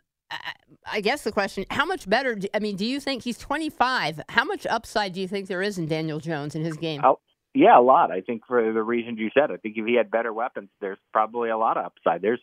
I 0.90 1.00
guess 1.00 1.22
the 1.22 1.32
question: 1.32 1.66
How 1.70 1.84
much 1.84 2.08
better? 2.08 2.34
Do, 2.34 2.48
I 2.54 2.60
mean, 2.60 2.76
do 2.76 2.86
you 2.86 2.98
think 3.00 3.22
he's 3.24 3.38
25? 3.38 4.22
How 4.28 4.44
much 4.44 4.66
upside 4.66 5.12
do 5.12 5.20
you 5.20 5.28
think 5.28 5.48
there 5.48 5.62
is 5.62 5.78
in 5.78 5.86
Daniel 5.86 6.18
Jones 6.18 6.54
in 6.54 6.64
his 6.64 6.76
game? 6.76 7.02
Oh, 7.04 7.18
yeah, 7.54 7.78
a 7.78 7.82
lot. 7.82 8.10
I 8.10 8.20
think 8.20 8.42
for 8.46 8.72
the 8.72 8.82
reasons 8.82 9.18
you 9.18 9.30
said. 9.34 9.50
I 9.50 9.56
think 9.56 9.76
if 9.76 9.86
he 9.86 9.94
had 9.94 10.10
better 10.10 10.32
weapons, 10.32 10.68
there's 10.80 10.98
probably 11.12 11.50
a 11.50 11.58
lot 11.58 11.76
of 11.76 11.86
upside. 11.86 12.22
There's 12.22 12.40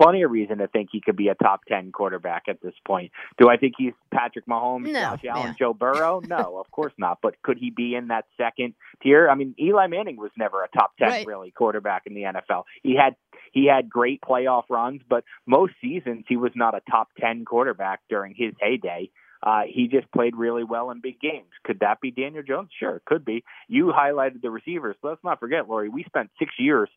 plenty 0.00 0.22
of 0.22 0.30
reason 0.30 0.58
to 0.58 0.68
think 0.68 0.90
he 0.92 1.00
could 1.00 1.16
be 1.16 1.28
a 1.28 1.34
top 1.34 1.64
10 1.68 1.90
quarterback 1.92 2.44
at 2.48 2.60
this 2.60 2.74
point. 2.86 3.12
Do 3.38 3.48
I 3.48 3.56
think 3.56 3.74
he's 3.76 3.92
Patrick 4.12 4.46
Mahomes, 4.46 4.92
no, 4.92 5.00
Josh 5.00 5.24
Allen, 5.28 5.46
yeah. 5.48 5.54
Joe 5.58 5.74
Burrow? 5.74 6.20
No, 6.26 6.58
of 6.58 6.70
course 6.70 6.92
not. 6.98 7.18
But 7.22 7.40
could 7.42 7.56
he 7.58 7.70
be 7.70 7.94
in 7.94 8.08
that 8.08 8.24
second 8.36 8.74
tier? 9.02 9.28
I 9.30 9.34
mean, 9.34 9.54
Eli 9.60 9.86
Manning 9.86 10.16
was 10.16 10.32
never 10.36 10.62
a 10.64 10.68
top 10.68 10.96
10 10.98 11.08
right. 11.08 11.26
really 11.26 11.50
quarterback 11.50 12.02
in 12.06 12.14
the 12.14 12.22
NFL. 12.22 12.64
He 12.82 12.96
had 12.96 13.16
he 13.52 13.66
had 13.66 13.88
great 13.88 14.20
playoff 14.20 14.64
runs, 14.68 15.02
but 15.08 15.24
most 15.46 15.74
seasons 15.80 16.24
he 16.28 16.36
was 16.36 16.52
not 16.54 16.74
a 16.74 16.80
top 16.90 17.08
10 17.20 17.44
quarterback 17.44 18.00
during 18.08 18.34
his 18.36 18.52
heyday. 18.60 19.10
Uh, 19.42 19.62
he 19.68 19.86
just 19.88 20.10
played 20.12 20.34
really 20.36 20.64
well 20.64 20.90
in 20.90 21.00
big 21.00 21.20
games. 21.20 21.48
Could 21.64 21.80
that 21.80 22.00
be 22.00 22.10
Daniel 22.10 22.42
Jones? 22.42 22.70
Sure, 22.78 22.96
it 22.96 23.04
could 23.04 23.24
be. 23.24 23.44
You 23.68 23.92
highlighted 23.96 24.42
the 24.42 24.50
receivers. 24.50 24.96
Let's 25.02 25.22
not 25.22 25.40
forget, 25.40 25.68
Lori, 25.68 25.88
we 25.88 26.04
spent 26.04 26.30
six 26.38 26.52
years 26.58 26.88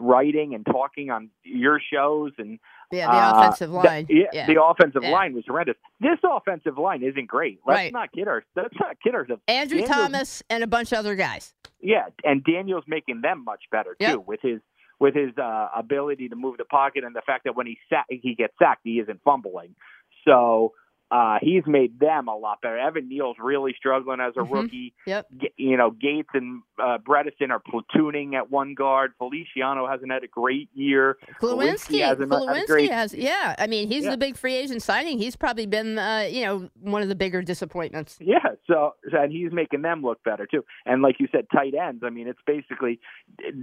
writing 0.00 0.54
and 0.54 0.64
talking 0.66 1.10
on 1.10 1.30
your 1.44 1.80
shows 1.92 2.32
and 2.38 2.58
yeah, 2.92 3.06
the 3.10 3.38
offensive 3.40 3.70
uh, 3.70 3.78
line. 3.82 4.06
The, 4.08 4.26
yeah, 4.32 4.46
the 4.46 4.62
offensive 4.62 5.02
Yeah. 5.02 5.10
line 5.10 5.34
was 5.34 5.44
horrendous. 5.46 5.76
This 6.00 6.18
offensive 6.24 6.76
line 6.78 7.02
isn't 7.02 7.26
great. 7.26 7.60
Let's 7.66 7.76
Right. 7.78 7.92
not 7.92 8.12
kid 8.12 8.28
our. 8.28 8.44
Let's 8.54 8.74
not 8.78 8.96
kid 9.02 9.14
ourselves. 9.14 9.42
Andrew 9.48 9.78
Daniel's- 9.78 9.96
Thomas 9.96 10.42
and 10.50 10.62
a 10.62 10.66
bunch 10.66 10.92
of 10.92 10.98
other 10.98 11.14
guys. 11.14 11.54
Yeah, 11.80 12.06
and 12.24 12.42
Daniel's 12.44 12.84
making 12.86 13.20
them 13.20 13.44
much 13.44 13.64
better 13.70 13.96
too 14.00 14.20
with 14.20 14.40
his 14.42 14.60
with 14.98 15.14
his 15.14 15.36
uh, 15.36 15.68
ability 15.76 16.28
to 16.30 16.36
move 16.36 16.56
the 16.58 16.64
pocket 16.64 17.04
and 17.04 17.14
the 17.14 17.20
fact 17.22 17.44
that 17.44 17.54
when 17.54 17.66
he 17.66 17.78
sack, 17.88 18.06
he 18.08 18.34
gets 18.34 18.54
sacked, 18.58 18.80
he 18.84 18.98
isn't 18.98 19.20
fumbling. 19.24 19.74
So 20.26 20.72
uh, 21.10 21.38
he's 21.40 21.62
made 21.66 21.98
them 22.00 22.26
a 22.28 22.36
lot 22.36 22.60
better. 22.60 22.78
Evan 22.78 23.08
Neal's 23.08 23.36
really 23.38 23.74
struggling 23.78 24.20
as 24.20 24.32
a 24.36 24.40
Mhm. 24.40 24.50
rookie. 24.52 24.94
Yep. 25.06 25.26
G- 25.38 25.52
You 25.56 25.76
know, 25.76 25.90
Gates 25.90 26.28
and 26.34 26.62
uh, 26.78 26.98
Bredeson 26.98 27.50
are 27.50 27.60
platooning 27.60 28.34
at 28.34 28.50
one 28.50 28.74
guard. 28.74 29.12
Feliciano 29.18 29.86
hasn't 29.86 30.10
had 30.12 30.24
a 30.24 30.28
great 30.28 30.68
year. 30.74 31.16
Glowinski, 31.40 32.00
hasn't 32.00 32.32
had 32.32 32.66
great 32.66 32.90
has, 32.90 33.14
yeah. 33.14 33.54
I 33.58 33.66
mean, 33.66 33.88
he's 33.88 34.04
Yeah. 34.04 34.10
the 34.10 34.16
big 34.18 34.36
free 34.36 34.54
agent 34.56 34.82
signing. 34.82 35.18
He's 35.18 35.36
probably 35.36 35.66
been, 35.66 35.98
uh, 35.98 36.26
you 36.30 36.44
know, 36.44 36.68
one 36.80 37.02
of 37.02 37.08
the 37.08 37.14
bigger 37.14 37.40
disappointments. 37.42 38.18
Yeah, 38.20 38.38
so 38.66 38.94
and 39.12 39.30
he's 39.32 39.52
making 39.52 39.82
them 39.82 40.02
look 40.02 40.22
better 40.24 40.46
too. 40.46 40.64
And 40.84 41.02
like 41.02 41.20
you 41.20 41.28
said, 41.32 41.46
tight 41.52 41.74
ends. 41.74 42.02
I 42.04 42.10
mean, 42.10 42.26
it's 42.28 42.40
basically 42.46 42.98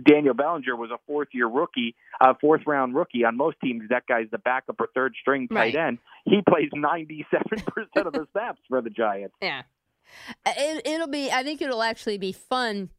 Daniel 0.04 0.34
Bellinger 0.34 0.76
was 0.76 0.92
a 0.92 0.98
fourth 1.08 1.30
year 1.34 1.48
rookie, 1.48 1.96
uh, 2.22 2.34
fourth 2.40 2.62
round 2.66 2.96
rookie. 2.96 3.26
On 3.26 3.36
most 3.38 3.58
teams, 3.62 3.84
that 3.90 4.06
guy's 4.08 4.30
the 4.32 4.38
backup 4.38 4.80
or 4.80 4.88
third 4.94 5.16
string 5.20 5.48
tight 5.48 5.56
Right. 5.56 5.76
end. 5.76 5.98
He 6.26 6.42
plays 6.48 6.70
ninety 6.74 7.26
seven 7.34 7.66
percent 7.66 8.08
of 8.08 8.14
the 8.14 8.26
snaps 8.32 8.62
for 8.68 8.82
the 8.82 8.90
Giants. 8.90 9.36
Yeah. 9.42 9.64
It, 10.46 10.86
it'll 10.86 11.08
be, 11.08 11.32
I 11.32 11.44
think 11.44 11.62
it'll 11.62 11.82
actually 11.82 12.18
be 12.18 12.32
fun 12.32 12.90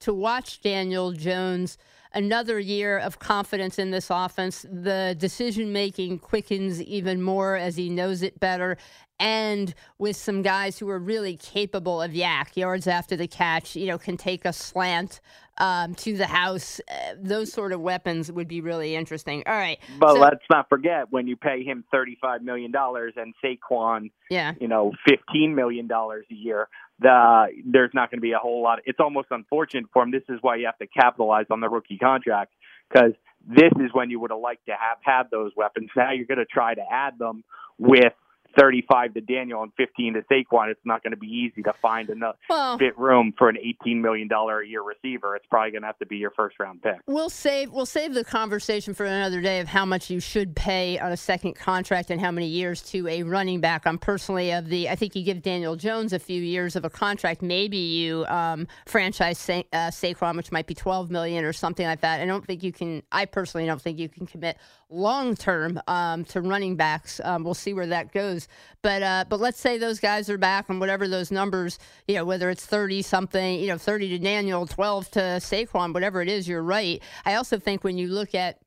to 0.00 0.12
watch 0.12 0.60
Daniel 0.60 1.12
Jones 1.12 1.78
another 2.14 2.58
year 2.58 2.98
of 2.98 3.18
confidence 3.18 3.78
in 3.78 3.90
this 3.90 4.08
offense. 4.10 4.64
The 4.70 5.16
decision 5.18 5.72
making 5.72 6.20
quickens 6.20 6.80
even 6.82 7.22
more 7.22 7.56
as 7.56 7.76
he 7.76 7.88
knows 7.88 8.22
it 8.22 8.38
better. 8.40 8.76
And 9.18 9.72
with 9.98 10.16
some 10.16 10.42
guys 10.42 10.78
who 10.78 10.88
are 10.88 10.98
really 10.98 11.36
capable 11.36 12.02
of 12.02 12.10
YAC 12.10 12.56
yards 12.56 12.86
after 12.86 13.16
the 13.16 13.28
catch, 13.28 13.76
you 13.76 13.86
know, 13.86 13.98
can 13.98 14.16
take 14.16 14.44
a 14.44 14.52
slant 14.52 15.20
um, 15.58 15.94
to 15.96 16.16
the 16.16 16.26
house. 16.26 16.80
Uh, 16.90 17.14
those 17.16 17.52
sort 17.52 17.72
of 17.72 17.80
weapons 17.80 18.32
would 18.32 18.48
be 18.48 18.60
really 18.60 18.96
interesting. 18.96 19.44
All 19.46 19.54
right. 19.54 19.78
But 20.00 20.14
so- 20.14 20.20
let's 20.20 20.44
not 20.50 20.68
forget 20.68 21.12
when 21.12 21.28
you 21.28 21.36
pay 21.36 21.62
him 21.62 21.84
thirty 21.92 22.18
five 22.20 22.42
million 22.42 22.72
dollars 22.72 23.14
and 23.16 23.34
Saquon, 23.44 24.10
yeah. 24.30 24.54
you 24.60 24.66
know, 24.66 24.92
fifteen 25.06 25.54
million 25.54 25.86
dollars 25.86 26.26
a 26.30 26.34
year. 26.34 26.68
The 27.02 27.48
there's 27.64 27.90
not 27.94 28.10
going 28.10 28.18
to 28.18 28.22
be 28.22 28.32
a 28.32 28.38
whole 28.38 28.62
lot. 28.62 28.80
It's 28.84 29.00
almost 29.00 29.28
unfortunate 29.30 29.86
for 29.92 30.02
him. 30.02 30.10
This 30.10 30.22
is 30.28 30.38
why 30.40 30.56
you 30.56 30.66
have 30.66 30.78
to 30.78 30.86
capitalize 30.86 31.46
on 31.50 31.60
the 31.60 31.68
rookie 31.68 31.98
contract 31.98 32.52
because 32.88 33.12
this 33.46 33.72
is 33.80 33.90
when 33.92 34.10
you 34.10 34.20
would 34.20 34.30
have 34.30 34.40
liked 34.40 34.66
to 34.66 34.72
have 34.72 34.98
had 35.02 35.24
those 35.30 35.52
weapons. 35.56 35.90
Now 35.96 36.12
you're 36.12 36.26
going 36.26 36.38
to 36.38 36.44
try 36.44 36.74
to 36.74 36.82
add 36.90 37.18
them 37.18 37.44
with 37.78 38.12
35 38.58 39.14
to 39.14 39.20
Daniel 39.20 39.62
and 39.62 39.72
15 39.76 40.14
to 40.14 40.22
Saquon. 40.22 40.70
It's 40.70 40.80
not 40.84 41.02
going 41.02 41.12
to 41.12 41.16
be 41.16 41.26
easy 41.26 41.62
to 41.62 41.72
find 41.80 42.10
enough 42.10 42.36
Well, 42.48 42.78
fit 42.78 42.98
room 42.98 43.32
for 43.36 43.48
an 43.48 43.56
18 43.58 44.00
million 44.00 44.28
dollar 44.28 44.60
a 44.60 44.66
year 44.66 44.82
receiver. 44.82 45.36
It's 45.36 45.46
probably 45.46 45.72
going 45.72 45.82
to 45.82 45.86
have 45.86 45.98
to 45.98 46.06
be 46.06 46.16
your 46.16 46.30
first 46.30 46.58
round 46.58 46.82
pick. 46.82 46.96
We'll 47.06 47.30
save 47.30 47.70
we'll 47.72 47.86
save 47.86 48.14
the 48.14 48.24
conversation 48.24 48.94
for 48.94 49.04
another 49.04 49.40
day 49.40 49.60
of 49.60 49.68
how 49.68 49.84
much 49.84 50.10
you 50.10 50.20
should 50.20 50.54
pay 50.54 50.98
on 50.98 51.12
a 51.12 51.16
second 51.16 51.54
contract 51.54 52.10
and 52.10 52.20
how 52.20 52.30
many 52.30 52.46
years 52.46 52.82
to 52.82 53.08
a 53.08 53.22
running 53.22 53.60
back. 53.60 53.86
I'm 53.86 53.98
personally 53.98 54.52
of 54.52 54.68
the 54.68 54.88
I 54.88 54.96
think 54.96 55.14
you 55.16 55.24
give 55.24 55.42
Daniel 55.42 55.76
Jones 55.76 56.12
a 56.12 56.18
few 56.18 56.40
years 56.42 56.76
of 56.76 56.84
a 56.84 56.90
contract. 56.90 57.42
Maybe 57.42 57.76
you 57.76 58.24
um, 58.26 58.66
franchise 58.86 59.38
Sa- 59.38 59.62
uh, 59.72 59.90
Saquon, 59.90 60.36
which 60.36 60.52
might 60.52 60.66
be 60.66 60.74
12 60.74 61.10
million 61.10 61.44
or 61.44 61.52
something 61.52 61.86
like 61.86 62.00
that. 62.00 62.20
I 62.20 62.26
don't 62.26 62.46
think 62.46 62.62
you 62.62 62.72
can. 62.72 63.02
I 63.12 63.24
personally 63.24 63.66
don't 63.66 63.80
think 63.80 63.98
you 63.98 64.08
can 64.08 64.26
commit 64.26 64.58
long 64.92 65.34
term 65.34 65.80
um, 65.88 66.24
to 66.26 66.40
running 66.40 66.76
backs. 66.76 67.20
Um, 67.24 67.44
we'll 67.44 67.54
see 67.54 67.72
where 67.72 67.86
that 67.86 68.12
goes. 68.12 68.48
But 68.82 69.02
uh, 69.02 69.24
but 69.28 69.40
let's 69.40 69.60
say 69.60 69.78
those 69.78 70.00
guys 70.00 70.28
are 70.30 70.38
back 70.38 70.68
and 70.68 70.80
whatever 70.80 71.08
those 71.08 71.30
numbers, 71.30 71.78
you 72.06 72.14
know, 72.14 72.24
whether 72.24 72.50
it's 72.50 72.64
30 72.64 73.02
something, 73.02 73.60
you 73.60 73.68
know, 73.68 73.78
30 73.78 74.08
to 74.10 74.18
Daniel, 74.18 74.66
12 74.66 75.10
to 75.12 75.20
Saquon, 75.20 75.94
whatever 75.94 76.20
it 76.22 76.28
is, 76.28 76.46
you're 76.48 76.62
right. 76.62 77.02
I 77.24 77.34
also 77.34 77.58
think 77.58 77.84
when 77.84 77.98
you 77.98 78.08
look 78.08 78.34
at 78.34 78.58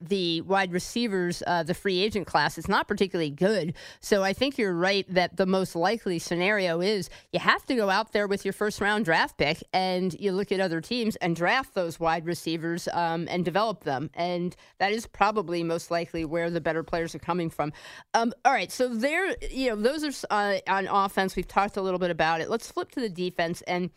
the 0.00 0.40
wide 0.42 0.72
receivers, 0.72 1.42
uh, 1.46 1.62
the 1.62 1.74
free 1.74 2.00
agent 2.00 2.26
class, 2.26 2.56
it's 2.56 2.68
not 2.68 2.88
particularly 2.88 3.30
good. 3.30 3.74
So 4.00 4.22
I 4.22 4.32
think 4.32 4.58
you're 4.58 4.74
right 4.74 5.06
that 5.12 5.36
the 5.36 5.46
most 5.46 5.76
likely 5.76 6.18
scenario 6.18 6.80
is 6.80 7.10
you 7.32 7.40
have 7.40 7.66
to 7.66 7.74
go 7.74 7.90
out 7.90 8.12
there 8.12 8.26
with 8.26 8.44
your 8.44 8.52
first 8.52 8.80
round 8.80 9.04
draft 9.04 9.36
pick 9.36 9.62
and 9.72 10.14
you 10.18 10.32
look 10.32 10.50
at 10.52 10.60
other 10.60 10.80
teams 10.80 11.16
and 11.16 11.36
draft 11.36 11.74
those 11.74 12.00
wide 12.00 12.24
receivers 12.26 12.88
um, 12.92 13.28
and 13.30 13.44
develop 13.44 13.84
them. 13.84 14.10
And 14.14 14.56
that 14.78 14.92
is 14.92 15.06
probably 15.06 15.62
most 15.62 15.90
likely 15.90 16.24
where 16.24 16.50
the 16.50 16.60
better 16.60 16.82
players 16.82 17.14
are 17.14 17.20
coming 17.20 17.50
from. 17.50 17.72
Um, 18.14 18.32
all 18.44 18.52
right. 18.52 18.72
So 18.72 18.88
there, 18.88 19.34
you 19.50 19.70
know, 19.70 19.76
those 19.76 20.24
are 20.30 20.54
uh, 20.54 20.58
on 20.66 20.86
offense. 20.86 21.36
We've 21.36 21.46
talked 21.46 21.76
a 21.76 21.82
little 21.82 21.98
bit 21.98 22.10
about 22.10 22.40
it. 22.40 22.48
Let's 22.48 22.70
flip 22.70 22.90
to 22.92 23.00
the 23.00 23.08
defense. 23.08 23.62
And 23.62 23.90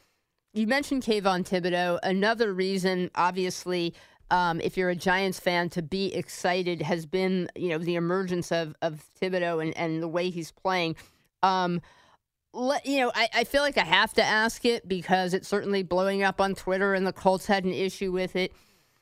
you 0.56 0.68
mentioned 0.68 1.02
Kayvon 1.02 1.48
Thibodeaux. 1.48 1.98
Another 2.04 2.54
reason, 2.54 3.10
obviously, 3.16 3.96
um, 4.34 4.60
if 4.62 4.78
you're 4.78 4.90
a 4.90 4.96
Giants 4.96 5.40
fan, 5.40 5.70
to 5.70 5.84
be 5.84 6.12
excited 6.16 6.82
has 6.82 7.06
been, 7.06 7.50
you 7.56 7.70
know, 7.70 7.78
the 7.78 7.94
emergence 7.94 8.52
of, 8.52 8.76
of 8.82 9.06
Thibodeaux 9.22 9.62
and, 9.62 9.78
and 9.78 10.02
the 10.02 10.08
way 10.08 10.32
he's 10.32 10.52
playing. 10.52 10.96
Um, 11.44 11.82
let, 12.52 12.84
you 12.84 12.98
know, 12.98 13.12
I, 13.14 13.30
I 13.32 13.44
feel 13.44 13.62
like 13.62 13.78
I 13.78 13.84
have 13.84 14.12
to 14.16 14.24
ask 14.24 14.66
it 14.66 14.88
because 14.88 15.36
it's 15.36 15.48
certainly 15.48 15.84
blowing 15.84 16.24
up 16.24 16.42
on 16.42 16.56
Twitter 16.56 16.96
and 16.96 17.06
the 17.06 17.14
Colts 17.14 17.46
had 17.46 17.64
an 17.64 17.74
issue 17.74 18.12
with 18.12 18.36
it. 18.36 18.52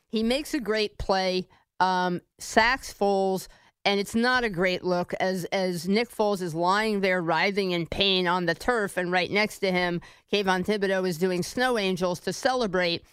He 0.09 0.21
makes 0.21 0.53
a 0.53 0.59
great 0.59 0.97
play, 0.97 1.47
um, 1.79 2.19
sacks 2.37 2.93
Foles, 2.93 3.47
and 3.85 4.01
it's 4.01 4.13
not 4.13 4.43
a 4.43 4.49
great 4.49 4.83
look 4.83 5.13
as 5.21 5.45
as 5.45 5.87
Nick 5.87 6.13
Foles 6.13 6.41
is 6.41 6.53
lying 6.53 6.99
there 6.99 7.21
writhing 7.21 7.71
in 7.71 7.87
pain 7.87 8.27
on 8.27 8.47
the 8.47 8.53
turf, 8.53 8.97
and 8.97 9.13
right 9.13 9.31
next 9.31 9.59
to 9.59 9.71
him, 9.71 10.01
Kayvon 10.31 10.65
Thibodeaux 10.65 11.07
is 11.07 11.17
doing 11.17 11.41
snow 11.41 11.77
angels 11.77 12.19
to 12.19 12.33
celebrate. 12.33 13.05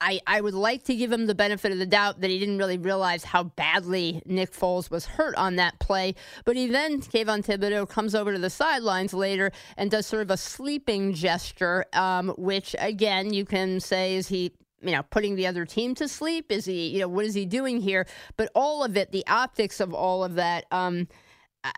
I, 0.00 0.20
I 0.26 0.40
would 0.40 0.54
like 0.54 0.84
to 0.84 0.94
give 0.94 1.12
him 1.12 1.26
the 1.26 1.34
benefit 1.34 1.72
of 1.72 1.78
the 1.78 1.86
doubt 1.86 2.20
that 2.20 2.30
he 2.30 2.38
didn't 2.38 2.58
really 2.58 2.78
realize 2.78 3.24
how 3.24 3.44
badly 3.44 4.22
Nick 4.24 4.52
Foles 4.52 4.90
was 4.90 5.06
hurt 5.06 5.34
on 5.36 5.56
that 5.56 5.78
play. 5.78 6.14
But 6.44 6.56
he 6.56 6.66
then, 6.66 7.00
Kayvon 7.00 7.44
Thibodeaux, 7.44 7.88
comes 7.88 8.14
over 8.14 8.32
to 8.32 8.38
the 8.38 8.50
sidelines 8.50 9.12
later 9.12 9.52
and 9.76 9.90
does 9.90 10.06
sort 10.06 10.22
of 10.22 10.30
a 10.30 10.36
sleeping 10.36 11.12
gesture, 11.14 11.84
um, 11.92 12.30
which, 12.38 12.74
again, 12.78 13.32
you 13.32 13.44
can 13.44 13.80
say, 13.80 14.16
is 14.16 14.28
he 14.28 14.52
you 14.82 14.92
know, 14.92 15.02
putting 15.02 15.36
the 15.36 15.46
other 15.46 15.66
team 15.66 15.94
to 15.94 16.08
sleep? 16.08 16.50
Is 16.50 16.64
he, 16.64 16.88
you 16.88 17.00
know, 17.00 17.08
what 17.08 17.26
is 17.26 17.34
he 17.34 17.44
doing 17.44 17.80
here? 17.80 18.06
But 18.36 18.50
all 18.54 18.82
of 18.82 18.96
it, 18.96 19.12
the 19.12 19.26
optics 19.26 19.80
of 19.80 19.92
all 19.92 20.24
of 20.24 20.36
that, 20.36 20.64
um, 20.70 21.06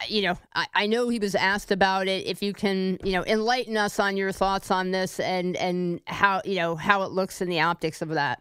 you 0.09 0.23
know, 0.23 0.39
I, 0.55 0.67
I, 0.75 0.87
know 0.87 1.09
he 1.09 1.19
was 1.19 1.35
asked 1.35 1.71
about 1.71 2.07
it. 2.07 2.27
If 2.27 2.43
you 2.43 2.53
can, 2.53 2.99
you 3.03 3.12
know, 3.12 3.25
enlighten 3.25 3.77
us 3.77 3.99
on 3.99 4.17
your 4.17 4.33
thoughts 4.33 4.71
on 4.71 4.93
this 4.93 5.19
and 5.19 5.57
and 5.57 6.01
how 6.07 6.41
you 6.45 6.57
know 6.57 6.77
how 6.77 7.03
it 7.03 7.11
looks 7.11 7.41
in 7.41 7.49
the 7.49 7.61
optics 7.61 8.03
of 8.03 8.11
that. 8.11 8.41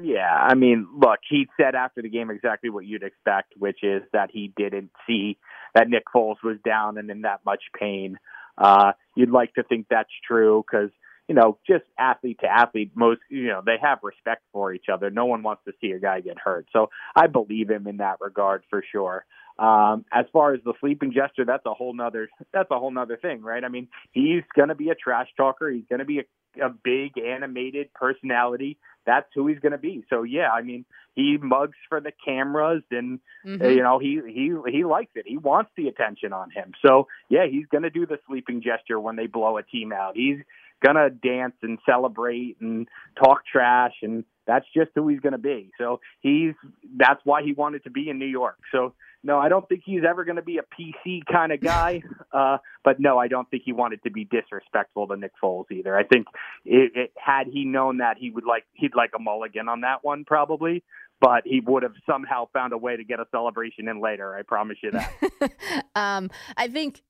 Yeah, 0.00 0.32
I 0.32 0.54
mean, 0.54 0.86
look, 0.96 1.18
he 1.28 1.48
said 1.60 1.74
after 1.74 2.00
the 2.00 2.08
game 2.08 2.30
exactly 2.30 2.70
what 2.70 2.86
you'd 2.86 3.02
expect, 3.02 3.54
which 3.58 3.82
is 3.82 4.02
that 4.12 4.30
he 4.32 4.52
didn't 4.56 4.90
see 5.06 5.36
that 5.74 5.88
Nick 5.88 6.04
Foles 6.14 6.42
was 6.44 6.58
down 6.64 6.96
and 6.96 7.10
in 7.10 7.22
that 7.22 7.40
much 7.44 7.62
pain. 7.78 8.16
Uh, 8.56 8.92
you'd 9.16 9.30
like 9.30 9.52
to 9.54 9.62
think 9.64 9.86
that's 9.90 10.10
true 10.26 10.64
because 10.64 10.90
you 11.30 11.36
know, 11.36 11.58
just 11.64 11.84
athlete 11.96 12.40
to 12.40 12.48
athlete, 12.48 12.90
most, 12.96 13.20
you 13.28 13.46
know, 13.46 13.62
they 13.64 13.76
have 13.80 14.00
respect 14.02 14.42
for 14.52 14.74
each 14.74 14.86
other. 14.92 15.10
No 15.10 15.26
one 15.26 15.44
wants 15.44 15.62
to 15.64 15.72
see 15.80 15.92
a 15.92 16.00
guy 16.00 16.20
get 16.20 16.36
hurt. 16.40 16.66
So 16.72 16.90
I 17.14 17.28
believe 17.28 17.70
him 17.70 17.86
in 17.86 17.98
that 17.98 18.16
regard 18.20 18.64
for 18.68 18.82
sure. 18.90 19.24
Um, 19.56 20.04
as 20.12 20.24
far 20.32 20.54
as 20.54 20.60
the 20.64 20.72
sleeping 20.80 21.12
gesture, 21.12 21.44
that's 21.44 21.64
a 21.66 21.72
whole 21.72 21.94
nother, 21.94 22.30
that's 22.52 22.72
a 22.72 22.80
whole 22.80 22.90
nother 22.90 23.16
thing, 23.16 23.42
right? 23.42 23.62
I 23.62 23.68
mean, 23.68 23.86
he's 24.10 24.42
going 24.56 24.70
to 24.70 24.74
be 24.74 24.88
a 24.88 24.96
trash 24.96 25.28
talker. 25.36 25.70
He's 25.70 25.84
going 25.88 26.00
to 26.00 26.04
be 26.04 26.18
a, 26.18 26.66
a 26.66 26.68
big 26.68 27.16
animated 27.16 27.94
personality. 27.94 28.76
That's 29.06 29.28
who 29.32 29.46
he's 29.46 29.60
going 29.60 29.70
to 29.70 29.78
be. 29.78 30.04
So 30.10 30.24
yeah, 30.24 30.48
I 30.50 30.62
mean, 30.62 30.84
he 31.14 31.36
mugs 31.40 31.76
for 31.88 32.00
the 32.00 32.10
cameras 32.24 32.82
and, 32.90 33.20
mm-hmm. 33.46 33.64
you 33.66 33.84
know, 33.84 34.00
he, 34.00 34.20
he, 34.26 34.52
he 34.68 34.84
likes 34.84 35.12
it. 35.14 35.26
He 35.28 35.36
wants 35.36 35.70
the 35.76 35.86
attention 35.86 36.32
on 36.32 36.50
him. 36.50 36.72
So 36.84 37.06
yeah, 37.28 37.46
he's 37.48 37.66
going 37.70 37.84
to 37.84 37.90
do 37.90 38.04
the 38.04 38.18
sleeping 38.26 38.62
gesture 38.62 38.98
when 38.98 39.14
they 39.14 39.28
blow 39.28 39.58
a 39.58 39.62
team 39.62 39.92
out. 39.92 40.16
He's, 40.16 40.38
gonna 40.84 41.10
dance 41.10 41.54
and 41.62 41.78
celebrate 41.86 42.56
and 42.60 42.88
talk 43.22 43.42
trash 43.46 43.94
and 44.02 44.24
that's 44.50 44.66
just 44.74 44.90
who 44.96 45.06
he's 45.08 45.20
going 45.20 45.32
to 45.32 45.38
be. 45.38 45.70
So 45.78 46.00
he's 46.20 46.54
that's 46.96 47.20
why 47.24 47.42
he 47.42 47.52
wanted 47.52 47.84
to 47.84 47.90
be 47.90 48.10
in 48.10 48.18
New 48.18 48.26
York. 48.26 48.58
So 48.72 48.94
no, 49.22 49.38
I 49.38 49.48
don't 49.48 49.68
think 49.68 49.82
he's 49.84 50.02
ever 50.08 50.24
going 50.24 50.36
to 50.36 50.42
be 50.42 50.58
a 50.58 50.62
PC 50.62 51.24
kind 51.30 51.52
of 51.52 51.60
guy. 51.60 52.02
uh, 52.32 52.58
but 52.82 52.98
no, 52.98 53.18
I 53.18 53.28
don't 53.28 53.48
think 53.48 53.62
he 53.64 53.72
wanted 53.72 54.02
to 54.04 54.10
be 54.10 54.24
disrespectful 54.24 55.06
to 55.08 55.16
Nick 55.16 55.32
Foles 55.42 55.70
either. 55.70 55.96
I 55.96 56.04
think 56.04 56.26
it, 56.64 56.92
it, 56.94 57.12
had 57.16 57.46
he 57.46 57.64
known 57.64 57.98
that 57.98 58.16
he 58.18 58.30
would 58.30 58.44
like 58.44 58.64
he'd 58.72 58.96
like 58.96 59.10
a 59.14 59.20
mulligan 59.20 59.68
on 59.68 59.82
that 59.82 60.02
one 60.02 60.24
probably. 60.24 60.82
But 61.20 61.42
he 61.44 61.60
would 61.60 61.82
have 61.82 61.92
somehow 62.06 62.48
found 62.50 62.72
a 62.72 62.78
way 62.78 62.96
to 62.96 63.04
get 63.04 63.20
a 63.20 63.26
celebration 63.30 63.88
in 63.88 64.00
later. 64.00 64.34
I 64.34 64.40
promise 64.40 64.78
you 64.82 64.92
that. 64.92 65.52
um, 65.94 66.30
I 66.56 66.66
think 66.68 67.02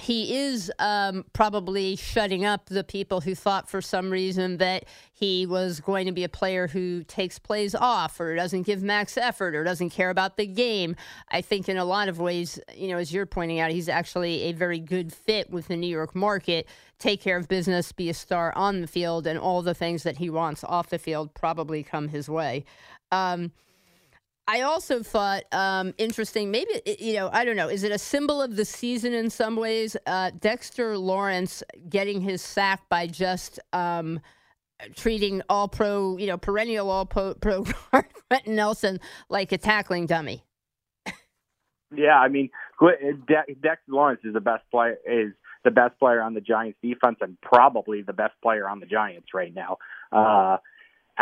he 0.00 0.34
is 0.34 0.72
um, 0.78 1.24
probably 1.34 1.96
shutting 1.96 2.46
up 2.46 2.66
the 2.66 2.82
people 2.82 3.20
who 3.20 3.34
thought 3.34 3.68
for 3.68 3.82
some 3.82 4.10
reason 4.10 4.56
that 4.56 4.86
he 5.12 5.44
was 5.44 5.80
going 5.80 6.06
to 6.06 6.12
be 6.12 6.24
a 6.24 6.30
player 6.30 6.66
who 6.66 7.04
takes 7.04 7.38
plays 7.38 7.74
off 7.74 8.18
or 8.18 8.34
doesn't 8.34 8.62
give 8.62 8.82
max 8.82 9.18
effort 9.18 9.54
or 9.54 9.64
doesn't 9.64 9.90
care 9.90 10.08
about 10.08 10.38
the 10.38 10.46
game. 10.46 10.96
I 11.28 11.42
think 11.42 11.68
in 11.68 11.76
a 11.76 11.84
lot 11.84 12.08
of 12.08 12.18
ways, 12.18 12.58
you 12.74 12.88
know, 12.88 12.96
as 12.96 13.12
you're 13.12 13.26
pointing 13.26 13.60
out, 13.60 13.70
he's 13.70 13.88
actually 13.88 14.44
a 14.44 14.52
very 14.52 14.78
good 14.78 15.12
fit 15.12 15.50
with 15.50 15.68
the 15.68 15.76
New 15.76 15.88
York 15.88 16.14
market. 16.14 16.66
Take 16.98 17.20
care 17.20 17.36
of 17.36 17.46
business, 17.46 17.92
be 17.92 18.08
a 18.08 18.14
star 18.14 18.56
on 18.56 18.80
the 18.80 18.86
field, 18.86 19.26
and 19.26 19.38
all 19.38 19.60
the 19.60 19.74
things 19.74 20.04
that 20.04 20.16
he 20.16 20.30
wants 20.30 20.64
off 20.64 20.88
the 20.88 20.98
field 20.98 21.34
probably 21.34 21.82
come 21.82 22.08
his 22.08 22.30
way. 22.30 22.64
Um, 23.10 23.52
I 24.48 24.62
also 24.62 25.02
thought 25.02 25.44
um, 25.52 25.94
interesting. 25.98 26.50
Maybe 26.50 26.70
you 26.98 27.14
know, 27.14 27.30
I 27.32 27.44
don't 27.44 27.56
know. 27.56 27.68
Is 27.68 27.84
it 27.84 27.92
a 27.92 27.98
symbol 27.98 28.42
of 28.42 28.56
the 28.56 28.64
season 28.64 29.12
in 29.12 29.30
some 29.30 29.56
ways? 29.56 29.96
Uh, 30.06 30.30
Dexter 30.38 30.98
Lawrence 30.98 31.62
getting 31.88 32.20
his 32.20 32.42
sack 32.42 32.88
by 32.88 33.06
just 33.06 33.60
um, 33.72 34.20
treating 34.96 35.42
All 35.48 35.68
Pro, 35.68 36.16
you 36.16 36.26
know, 36.26 36.38
perennial 36.38 36.90
All 36.90 37.06
Pro, 37.06 37.34
pro 37.34 37.64
Nelson 38.46 38.98
like 39.28 39.52
a 39.52 39.58
tackling 39.58 40.06
dummy. 40.06 40.44
yeah, 41.94 42.18
I 42.18 42.28
mean, 42.28 42.50
De- 42.80 43.54
Dexter 43.62 43.92
Lawrence 43.92 44.22
is 44.24 44.34
the 44.34 44.40
best 44.40 44.64
player. 44.70 44.96
Is 45.06 45.32
the 45.64 45.70
best 45.70 45.98
player 45.98 46.20
on 46.20 46.34
the 46.34 46.40
Giants 46.40 46.78
defense 46.82 47.18
and 47.20 47.40
probably 47.40 48.02
the 48.02 48.12
best 48.12 48.34
player 48.42 48.68
on 48.68 48.80
the 48.80 48.86
Giants 48.86 49.28
right 49.32 49.54
now. 49.54 49.76
Uh, 50.10 50.56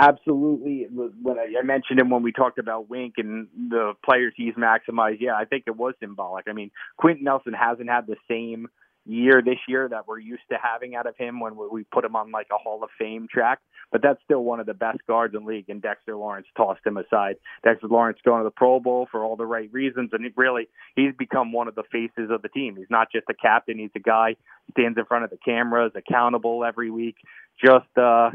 absolutely 0.01 0.87
when 0.91 1.39
I, 1.39 1.53
I 1.61 1.63
mentioned 1.63 2.01
him 2.01 2.11
when 2.11 2.23
we 2.23 2.33
talked 2.33 2.59
about 2.59 2.89
Wink 2.89 3.15
and 3.19 3.49
the 3.69 3.93
players 4.05 4.33
he's 4.37 4.55
maximized. 4.55 5.19
Yeah, 5.21 5.35
I 5.35 5.45
think 5.45 5.65
it 5.67 5.77
was 5.77 5.95
symbolic. 6.01 6.47
I 6.49 6.53
mean, 6.53 6.71
Quenton 6.97 7.25
Nelson 7.25 7.53
hasn't 7.53 7.89
had 7.89 8.07
the 8.07 8.17
same 8.29 8.69
year 9.07 9.43
this 9.45 9.59
year 9.67 9.89
that 9.89 10.07
we're 10.07 10.19
used 10.19 10.43
to 10.51 10.57
having 10.63 10.95
out 10.95 11.07
of 11.07 11.17
him 11.17 11.41
when 11.41 11.55
we 11.71 11.85
put 11.85 12.05
him 12.05 12.17
on 12.17 12.31
like 12.31 12.49
a 12.53 12.59
Hall 12.59 12.83
of 12.83 12.91
Fame 12.99 13.29
track. 13.33 13.61
But 13.93 14.03
that's 14.03 14.21
still 14.25 14.45
one 14.45 14.61
of 14.61 14.67
the 14.67 14.75
best 14.75 14.99
guards 15.09 15.35
in 15.35 15.43
the 15.43 15.49
league, 15.49 15.69
and 15.69 15.83
Dexter 15.83 16.15
Lawrence 16.15 16.47
tossed 16.57 16.87
him 16.87 16.97
aside. 16.97 17.37
Dexter 17.65 17.89
Lawrence 17.89 18.19
going 18.25 18.41
to 18.41 18.45
the 18.45 18.53
Pro 18.53 18.79
Bowl 18.79 19.09
for 19.11 19.25
all 19.25 19.35
the 19.35 19.47
right 19.47 19.69
reasons, 19.73 20.11
and 20.13 20.25
really 20.37 20.69
he's 20.95 21.13
become 21.19 21.51
one 21.53 21.67
of 21.67 21.75
the 21.75 21.83
faces 21.91 22.31
of 22.31 22.43
the 22.43 22.49
team. 22.49 22.77
He's 22.77 22.91
not 22.91 23.11
just 23.11 23.27
a 23.29 23.35
captain; 23.35 23.79
he's 23.79 23.91
a 23.97 24.01
guy 24.01 24.37
stands 24.71 24.97
in 24.97 25.05
front 25.07 25.25
of 25.25 25.31
the 25.31 25.39
cameras, 25.45 25.91
accountable 25.97 26.65
every 26.65 26.91
week. 26.93 27.17
Just 27.65 27.89
uh, 27.97 28.31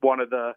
one 0.00 0.18
of 0.18 0.30
the 0.30 0.54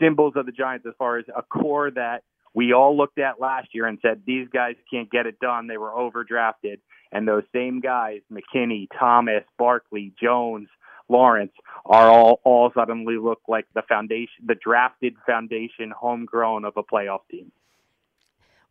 symbols 0.00 0.34
of 0.36 0.46
the 0.46 0.52
Giants 0.52 0.86
as 0.86 0.94
far 0.98 1.18
as 1.18 1.26
a 1.36 1.42
core 1.42 1.90
that 1.90 2.22
we 2.54 2.72
all 2.72 2.96
looked 2.96 3.18
at 3.18 3.40
last 3.40 3.68
year 3.72 3.86
and 3.86 3.98
said 4.02 4.22
these 4.26 4.48
guys 4.52 4.74
can't 4.90 5.10
get 5.10 5.26
it 5.26 5.38
done. 5.38 5.66
They 5.66 5.76
were 5.76 5.90
overdrafted, 5.90 6.80
and 7.12 7.26
those 7.28 7.44
same 7.52 7.80
guys, 7.80 8.20
McKinney, 8.32 8.88
Thomas, 8.98 9.44
Barkley, 9.58 10.12
Jones, 10.20 10.68
Lawrence, 11.08 11.52
are 11.86 12.08
all 12.08 12.40
all 12.44 12.72
suddenly 12.74 13.16
look 13.16 13.40
like 13.48 13.66
the 13.74 13.82
foundation, 13.82 14.46
the 14.46 14.54
drafted 14.54 15.14
foundation, 15.26 15.92
homegrown 15.96 16.64
of 16.64 16.76
a 16.76 16.82
playoff 16.82 17.20
team. 17.30 17.52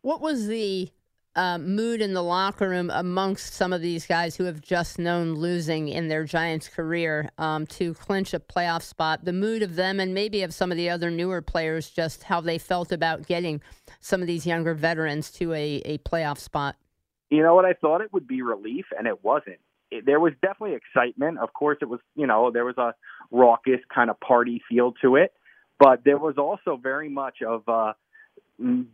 What 0.02 0.20
was 0.20 0.46
the 0.46 0.90
uh, 1.36 1.58
mood 1.58 2.02
in 2.02 2.12
the 2.12 2.22
locker 2.22 2.68
room 2.68 2.90
amongst 2.92 3.54
some 3.54 3.72
of 3.72 3.80
these 3.80 4.06
guys 4.06 4.34
who 4.36 4.44
have 4.44 4.60
just 4.60 4.98
known 4.98 5.34
losing 5.34 5.88
in 5.88 6.08
their 6.08 6.24
Giants 6.24 6.68
career 6.68 7.30
um, 7.38 7.66
to 7.68 7.94
clinch 7.94 8.34
a 8.34 8.40
playoff 8.40 8.82
spot. 8.82 9.24
The 9.24 9.32
mood 9.32 9.62
of 9.62 9.76
them 9.76 10.00
and 10.00 10.12
maybe 10.12 10.42
of 10.42 10.52
some 10.52 10.72
of 10.72 10.76
the 10.76 10.90
other 10.90 11.10
newer 11.10 11.40
players, 11.40 11.88
just 11.88 12.24
how 12.24 12.40
they 12.40 12.58
felt 12.58 12.90
about 12.90 13.26
getting 13.26 13.60
some 14.00 14.20
of 14.20 14.26
these 14.26 14.44
younger 14.44 14.74
veterans 14.74 15.30
to 15.32 15.52
a, 15.52 15.82
a 15.84 15.98
playoff 15.98 16.38
spot. 16.38 16.76
You 17.30 17.42
know 17.44 17.54
what? 17.54 17.64
I 17.64 17.74
thought 17.74 18.00
it 18.00 18.12
would 18.12 18.26
be 18.26 18.42
relief, 18.42 18.86
and 18.98 19.06
it 19.06 19.22
wasn't. 19.22 19.60
It, 19.92 20.04
there 20.06 20.18
was 20.18 20.32
definitely 20.42 20.76
excitement. 20.76 21.38
Of 21.38 21.52
course, 21.52 21.78
it 21.80 21.88
was, 21.88 22.00
you 22.16 22.26
know, 22.26 22.50
there 22.50 22.64
was 22.64 22.76
a 22.76 22.94
raucous 23.30 23.80
kind 23.94 24.10
of 24.10 24.18
party 24.18 24.60
feel 24.68 24.94
to 25.02 25.14
it, 25.14 25.32
but 25.78 26.02
there 26.04 26.18
was 26.18 26.38
also 26.38 26.76
very 26.76 27.08
much 27.08 27.36
of, 27.46 27.68
uh, 27.68 27.92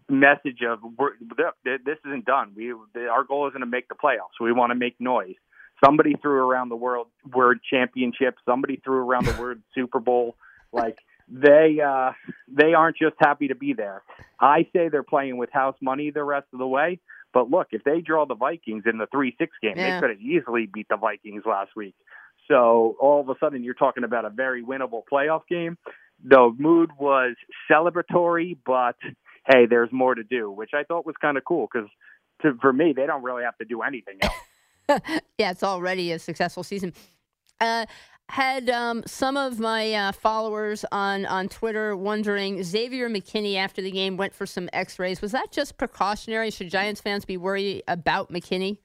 message 0.09 0.61
of 0.67 0.79
we're, 0.99 1.13
this 1.65 1.99
isn't 2.07 2.25
done. 2.25 2.53
We 2.57 2.73
our 3.09 3.25
goal 3.25 3.49
isn't 3.49 3.61
to 3.61 3.67
make 3.67 3.89
the 3.89 3.95
playoffs. 3.95 4.41
We 4.41 4.53
want 4.53 4.71
to 4.71 4.75
make 4.75 4.97
noise. 5.01 5.35
Somebody 5.85 6.15
threw 6.23 6.49
around 6.49 6.69
the 6.69 6.77
world 6.77 7.09
word 7.35 7.59
championship. 7.69 8.37
Somebody 8.45 8.81
threw 8.83 8.99
around 8.99 9.27
the 9.27 9.39
word 9.41 9.63
Super 9.75 10.01
Bowl. 10.01 10.37
Like 10.73 10.99
they 11.29 11.79
uh, 11.85 12.13
they 12.49 12.75
aren't 12.75 12.97
just 12.97 13.17
happy 13.19 13.49
to 13.49 13.55
be 13.55 13.73
there. 13.73 14.03
I 14.41 14.67
say 14.73 14.89
they're 14.89 15.03
playing 15.03 15.37
with 15.37 15.51
house 15.53 15.77
money 15.83 16.11
the 16.11 16.25
rest 16.25 16.47
of 16.53 16.59
the 16.59 16.67
way. 16.67 17.01
But 17.35 17.51
look, 17.51 17.69
if 17.73 17.85
they 17.85 18.01
draw 18.01 18.25
the 18.25 18.35
Vikings 18.35 18.85
in 18.87 18.99
the 18.99 19.07
three 19.07 19.35
six 19.39 19.53
game, 19.61 19.75
yeah. 19.77 19.97
they 19.97 20.01
could 20.01 20.11
have 20.11 20.21
easily 20.21 20.67
beat 20.73 20.89
the 20.89 20.97
Vikings 20.97 21.43
last 21.45 21.71
week. 21.77 21.95
So 22.49 22.97
all 23.01 23.21
of 23.21 23.29
a 23.29 23.35
sudden, 23.41 23.65
you're 23.65 23.75
talking 23.75 24.05
about 24.05 24.25
a 24.25 24.31
very 24.31 24.63
winnable 24.63 25.03
playoff 25.13 25.43
game. 25.49 25.77
The 26.25 26.51
mood 26.57 26.91
was 26.99 27.35
celebratory, 27.71 28.57
but 28.65 28.97
hey, 29.47 29.67
there's 29.67 29.91
more 29.93 30.15
to 30.15 30.25
do, 30.25 30.51
which 30.51 30.71
I 30.75 30.85
thought 30.85 31.07
was 31.07 31.15
kind 31.21 31.37
of 31.37 31.45
cool 31.45 31.69
because 31.73 31.89
for 32.61 32.73
me, 32.73 32.93
they 32.95 33.07
don't 33.07 33.23
really 33.23 33.45
have 33.45 33.57
to 33.59 33.65
do 33.65 33.83
anything 33.83 34.19
else. 34.21 35.01
yeah, 35.39 35.51
it's 35.51 35.63
already 35.63 36.13
a 36.13 36.19
successful 36.19 36.63
season. 36.63 36.93
Uh, 37.61 37.87
had 38.29 38.69
um, 38.69 39.03
some 39.07 39.37
of 39.37 39.61
my 39.61 39.93
uh, 39.93 40.13
followers 40.13 40.85
on, 40.91 41.27
on 41.27 41.49
Twitter 41.49 41.97
wondering 41.97 42.63
Xavier 42.63 43.09
McKinney 43.09 43.57
after 43.57 43.81
the 43.81 43.91
game 43.91 44.17
went 44.17 44.35
for 44.35 44.47
some 44.47 44.69
x 44.73 44.99
rays. 44.99 45.23
Was 45.23 45.33
that 45.33 45.53
just 45.53 45.79
precautionary? 45.79 46.51
Should 46.51 46.71
Giants 46.71 47.01
fans 47.01 47.25
be 47.25 47.37
worried 47.37 47.85
about 47.87 48.33
McKinney? 48.33 48.79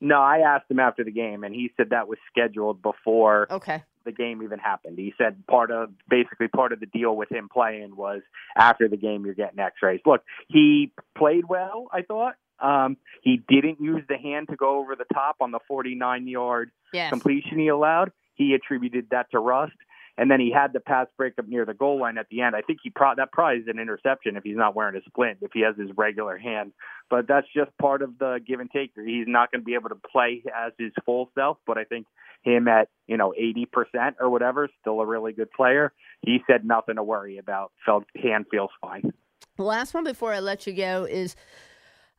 No, 0.00 0.20
I 0.20 0.38
asked 0.38 0.70
him 0.70 0.78
after 0.78 1.04
the 1.04 1.10
game, 1.10 1.42
and 1.42 1.54
he 1.54 1.72
said 1.76 1.90
that 1.90 2.06
was 2.06 2.18
scheduled 2.30 2.82
before 2.82 3.46
okay 3.50 3.82
the 4.06 4.12
game 4.12 4.42
even 4.42 4.58
happened. 4.58 4.98
He 4.98 5.12
said 5.18 5.46
part 5.46 5.70
of 5.70 5.90
basically 6.08 6.48
part 6.48 6.72
of 6.72 6.80
the 6.80 6.86
deal 6.86 7.14
with 7.14 7.30
him 7.30 7.50
playing 7.52 7.94
was 7.94 8.22
after 8.56 8.88
the 8.88 8.96
game 8.96 9.26
you're 9.26 9.34
getting 9.34 9.58
X-rays. 9.58 10.00
Look, 10.06 10.22
he 10.48 10.92
played 11.18 11.44
well, 11.46 11.88
I 11.92 12.00
thought. 12.02 12.36
Um, 12.58 12.96
he 13.20 13.42
didn't 13.48 13.80
use 13.82 14.02
the 14.08 14.16
hand 14.16 14.48
to 14.48 14.56
go 14.56 14.78
over 14.78 14.96
the 14.96 15.04
top 15.12 15.36
on 15.42 15.50
the 15.50 15.58
49 15.68 16.26
yard 16.26 16.70
Yes. 16.92 17.10
completion 17.10 17.58
he 17.58 17.68
allowed. 17.68 18.12
He 18.34 18.54
attributed 18.54 19.08
that 19.10 19.30
to 19.32 19.38
rust. 19.38 19.74
And 20.18 20.30
then 20.30 20.40
he 20.40 20.50
had 20.50 20.72
the 20.72 20.80
pass 20.80 21.06
breakup 21.16 21.46
near 21.46 21.64
the 21.66 21.74
goal 21.74 22.00
line 22.00 22.16
at 22.16 22.28
the 22.30 22.40
end. 22.40 22.56
I 22.56 22.62
think 22.62 22.78
he 22.82 22.90
pro- 22.90 23.14
that 23.16 23.32
probably 23.32 23.60
is 23.60 23.68
an 23.68 23.78
interception 23.78 24.36
if 24.36 24.44
he's 24.44 24.56
not 24.56 24.74
wearing 24.74 24.96
a 24.96 25.02
splint, 25.06 25.38
if 25.42 25.50
he 25.52 25.60
has 25.60 25.76
his 25.76 25.90
regular 25.96 26.38
hand. 26.38 26.72
But 27.10 27.28
that's 27.28 27.46
just 27.54 27.76
part 27.78 28.02
of 28.02 28.18
the 28.18 28.40
give 28.46 28.60
and 28.60 28.70
take. 28.70 28.92
He's 28.96 29.26
not 29.26 29.52
going 29.52 29.60
to 29.60 29.64
be 29.64 29.74
able 29.74 29.90
to 29.90 30.00
play 30.10 30.42
as 30.56 30.72
his 30.78 30.92
full 31.04 31.30
self. 31.34 31.58
But 31.66 31.76
I 31.76 31.84
think 31.84 32.06
him 32.42 32.66
at 32.68 32.88
you 33.06 33.16
know 33.16 33.34
80% 33.38 34.14
or 34.20 34.30
whatever, 34.30 34.68
still 34.80 35.00
a 35.00 35.06
really 35.06 35.32
good 35.32 35.50
player. 35.50 35.92
He 36.22 36.38
said 36.46 36.64
nothing 36.64 36.96
to 36.96 37.02
worry 37.02 37.38
about. 37.38 37.72
Felt 37.84 38.04
hand 38.20 38.46
feels 38.50 38.70
fine. 38.80 39.12
The 39.56 39.64
last 39.64 39.94
one 39.94 40.04
before 40.04 40.32
I 40.32 40.40
let 40.40 40.66
you 40.66 40.72
go 40.72 41.04
is 41.04 41.36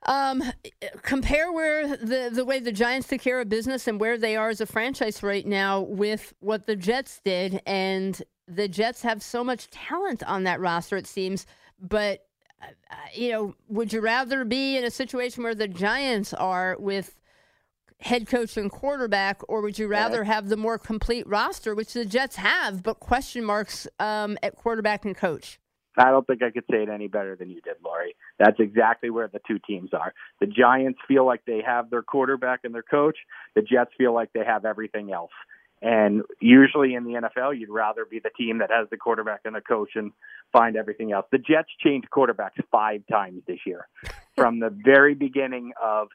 um, 0.06 0.44
compare 1.02 1.52
where 1.52 1.98
the 1.98 2.30
the 2.32 2.46
way 2.46 2.60
the 2.60 2.72
Giants 2.72 3.08
took 3.08 3.22
care 3.22 3.42
of 3.42 3.50
business 3.50 3.88
and 3.88 4.00
where 4.00 4.18
they 4.18 4.36
are 4.36 4.50
as 4.50 4.62
a 4.62 4.66
franchise 4.66 5.24
right 5.24 5.46
now 5.46 5.82
with 5.82 6.34
what 6.40 6.68
the 6.68 6.76
Jets 6.76 7.20
did, 7.24 7.62
and 7.66 8.22
the 8.48 8.68
Jets 8.68 9.02
have 9.02 9.22
so 9.22 9.44
much 9.44 9.70
talent 9.70 10.24
on 10.24 10.44
that 10.44 10.60
roster. 10.60 10.98
It 10.98 11.08
seems, 11.08 11.46
but 11.80 12.26
uh, 12.62 12.68
you 13.14 13.32
know, 13.32 13.56
would 13.68 13.92
you 13.92 14.02
rather 14.02 14.46
be 14.46 14.78
in 14.78 14.84
a 14.84 14.92
situation 14.92 15.44
where 15.44 15.56
the 15.56 15.68
Giants 15.68 16.34
are 16.34 16.78
with 16.80 17.20
head 18.00 18.28
coach 18.28 18.58
and 18.58 18.72
quarterback, 18.72 19.42
or 19.50 19.62
would 19.62 19.80
you 19.80 19.88
rather 19.88 20.24
have 20.24 20.50
the 20.50 20.58
more 20.58 20.78
complete 20.78 21.28
roster, 21.28 21.74
which 21.74 21.94
the 21.94 22.06
Jets 22.06 22.36
have, 22.36 22.84
but 22.84 23.00
question 23.00 23.44
marks 23.44 23.88
um, 24.00 24.38
at 24.44 24.56
quarterback 24.56 25.04
and 25.04 25.18
coach? 25.18 25.60
I 25.98 26.12
don't 26.12 26.26
think 26.26 26.44
I 26.44 26.52
could 26.52 26.66
say 26.70 26.84
it 26.84 26.90
any 26.90 27.08
better 27.08 27.36
than 27.36 27.50
you 27.50 27.62
did, 27.62 27.76
Lori. 27.84 28.16
That's 28.40 28.60
exactly 28.60 29.10
where 29.10 29.28
the 29.28 29.42
two 29.48 29.60
teams 29.60 29.94
are. 29.94 30.14
The 30.40 30.48
Giants 30.48 31.00
feel 31.08 31.26
like 31.26 31.44
they 31.46 31.62
have 31.66 31.90
their 31.90 32.04
quarterback 32.04 32.62
and 32.64 32.74
their 32.74 32.84
coach. 32.84 33.18
The 33.56 33.62
Jets 33.62 33.92
feel 33.98 34.14
like 34.14 34.32
they 34.34 34.46
have 34.46 34.66
everything 34.66 35.12
else. 35.12 35.32
And 35.82 36.24
usually 36.40 36.96
in 36.96 37.04
the 37.04 37.22
NFL, 37.22 37.60
you'd 37.60 37.70
rather 37.70 38.06
be 38.06 38.20
the 38.20 38.32
team 38.32 38.60
that 38.60 38.72
has 38.72 38.90
the 38.90 38.98
quarterback 38.98 39.42
and 39.46 39.56
the 39.56 39.62
coach 39.62 39.92
and 39.96 40.12
find 40.52 40.76
everything 40.76 41.12
else. 41.12 41.26
The 41.32 41.38
Jets 41.38 41.70
changed 41.84 42.10
quarterbacks 42.10 42.64
five 42.72 43.04
times 43.12 43.44
this 43.48 43.60
year. 43.66 43.88
From 44.36 44.60
the 44.60 44.70
very 44.70 45.14
beginning 45.14 45.74
of 45.82 46.10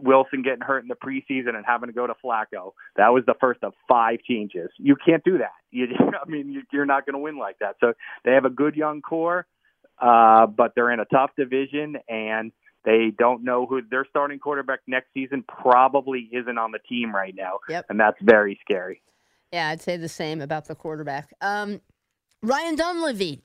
Wilson 0.00 0.42
getting 0.42 0.62
hurt 0.62 0.82
in 0.82 0.88
the 0.88 0.94
preseason 0.94 1.54
and 1.54 1.64
having 1.66 1.88
to 1.88 1.92
go 1.92 2.06
to 2.06 2.14
Flacco, 2.24 2.72
that 2.96 3.08
was 3.08 3.24
the 3.26 3.34
first 3.40 3.62
of 3.62 3.72
five 3.88 4.20
changes. 4.28 4.70
You 4.78 4.96
can't 4.96 5.22
do 5.24 5.38
that. 5.38 5.52
You, 5.70 5.86
I 5.98 6.28
mean, 6.28 6.50
you, 6.50 6.62
you're 6.72 6.86
not 6.86 7.06
going 7.06 7.14
to 7.14 7.18
win 7.18 7.38
like 7.38 7.58
that. 7.60 7.76
So 7.80 7.92
they 8.24 8.32
have 8.32 8.44
a 8.44 8.50
good 8.50 8.76
young 8.76 9.02
core, 9.02 9.46
uh, 10.00 10.46
but 10.46 10.72
they're 10.74 10.90
in 10.90 11.00
a 11.00 11.04
tough 11.06 11.30
division 11.36 11.96
and 12.08 12.52
they 12.84 13.12
don't 13.16 13.44
know 13.44 13.66
who 13.66 13.82
their 13.82 14.06
starting 14.08 14.38
quarterback 14.38 14.80
next 14.86 15.08
season 15.14 15.44
probably 15.46 16.28
isn't 16.32 16.58
on 16.58 16.72
the 16.72 16.80
team 16.80 17.14
right 17.14 17.34
now. 17.34 17.60
Yep. 17.68 17.86
And 17.88 18.00
that's 18.00 18.18
very 18.20 18.58
scary. 18.60 19.02
Yeah, 19.52 19.68
I'd 19.68 19.82
say 19.82 19.96
the 19.96 20.08
same 20.08 20.40
about 20.40 20.66
the 20.66 20.74
quarterback. 20.74 21.32
Um, 21.40 21.80
Ryan 22.42 22.74
Dunleavy 22.74 23.42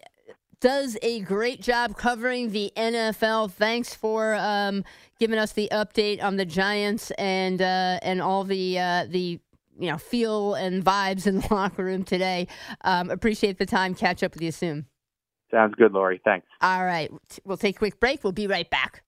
does 0.59 0.97
a 1.01 1.19
great 1.21 1.61
job 1.61 1.97
covering 1.97 2.51
the 2.51 2.71
NFL. 2.75 3.51
Thanks 3.51 3.93
for 3.93 4.35
um, 4.35 4.83
giving 5.19 5.37
us 5.37 5.53
the 5.53 5.69
update 5.71 6.21
on 6.21 6.37
the 6.37 6.45
Giants 6.45 7.11
and 7.11 7.61
uh, 7.61 7.99
and 8.01 8.21
all 8.21 8.43
the 8.43 8.79
uh, 8.79 9.05
the 9.09 9.39
you 9.79 9.91
know 9.91 9.97
feel 9.97 10.55
and 10.55 10.83
vibes 10.83 11.27
in 11.27 11.41
the 11.41 11.47
locker 11.53 11.83
room 11.83 12.03
today. 12.03 12.47
Um, 12.81 13.09
appreciate 13.09 13.57
the 13.57 13.65
time. 13.65 13.93
Catch 13.93 14.23
up 14.23 14.33
with 14.33 14.41
you 14.41 14.51
soon. 14.51 14.85
Sounds 15.51 15.75
good, 15.75 15.93
Lori. 15.93 16.19
Thanks. 16.25 16.47
All 16.61 16.83
right, 16.83 17.09
we'll 17.45 17.57
take 17.57 17.75
a 17.75 17.79
quick 17.79 17.99
break. 17.99 18.23
We'll 18.23 18.33
be 18.33 18.47
right 18.47 18.69
back. 18.69 19.03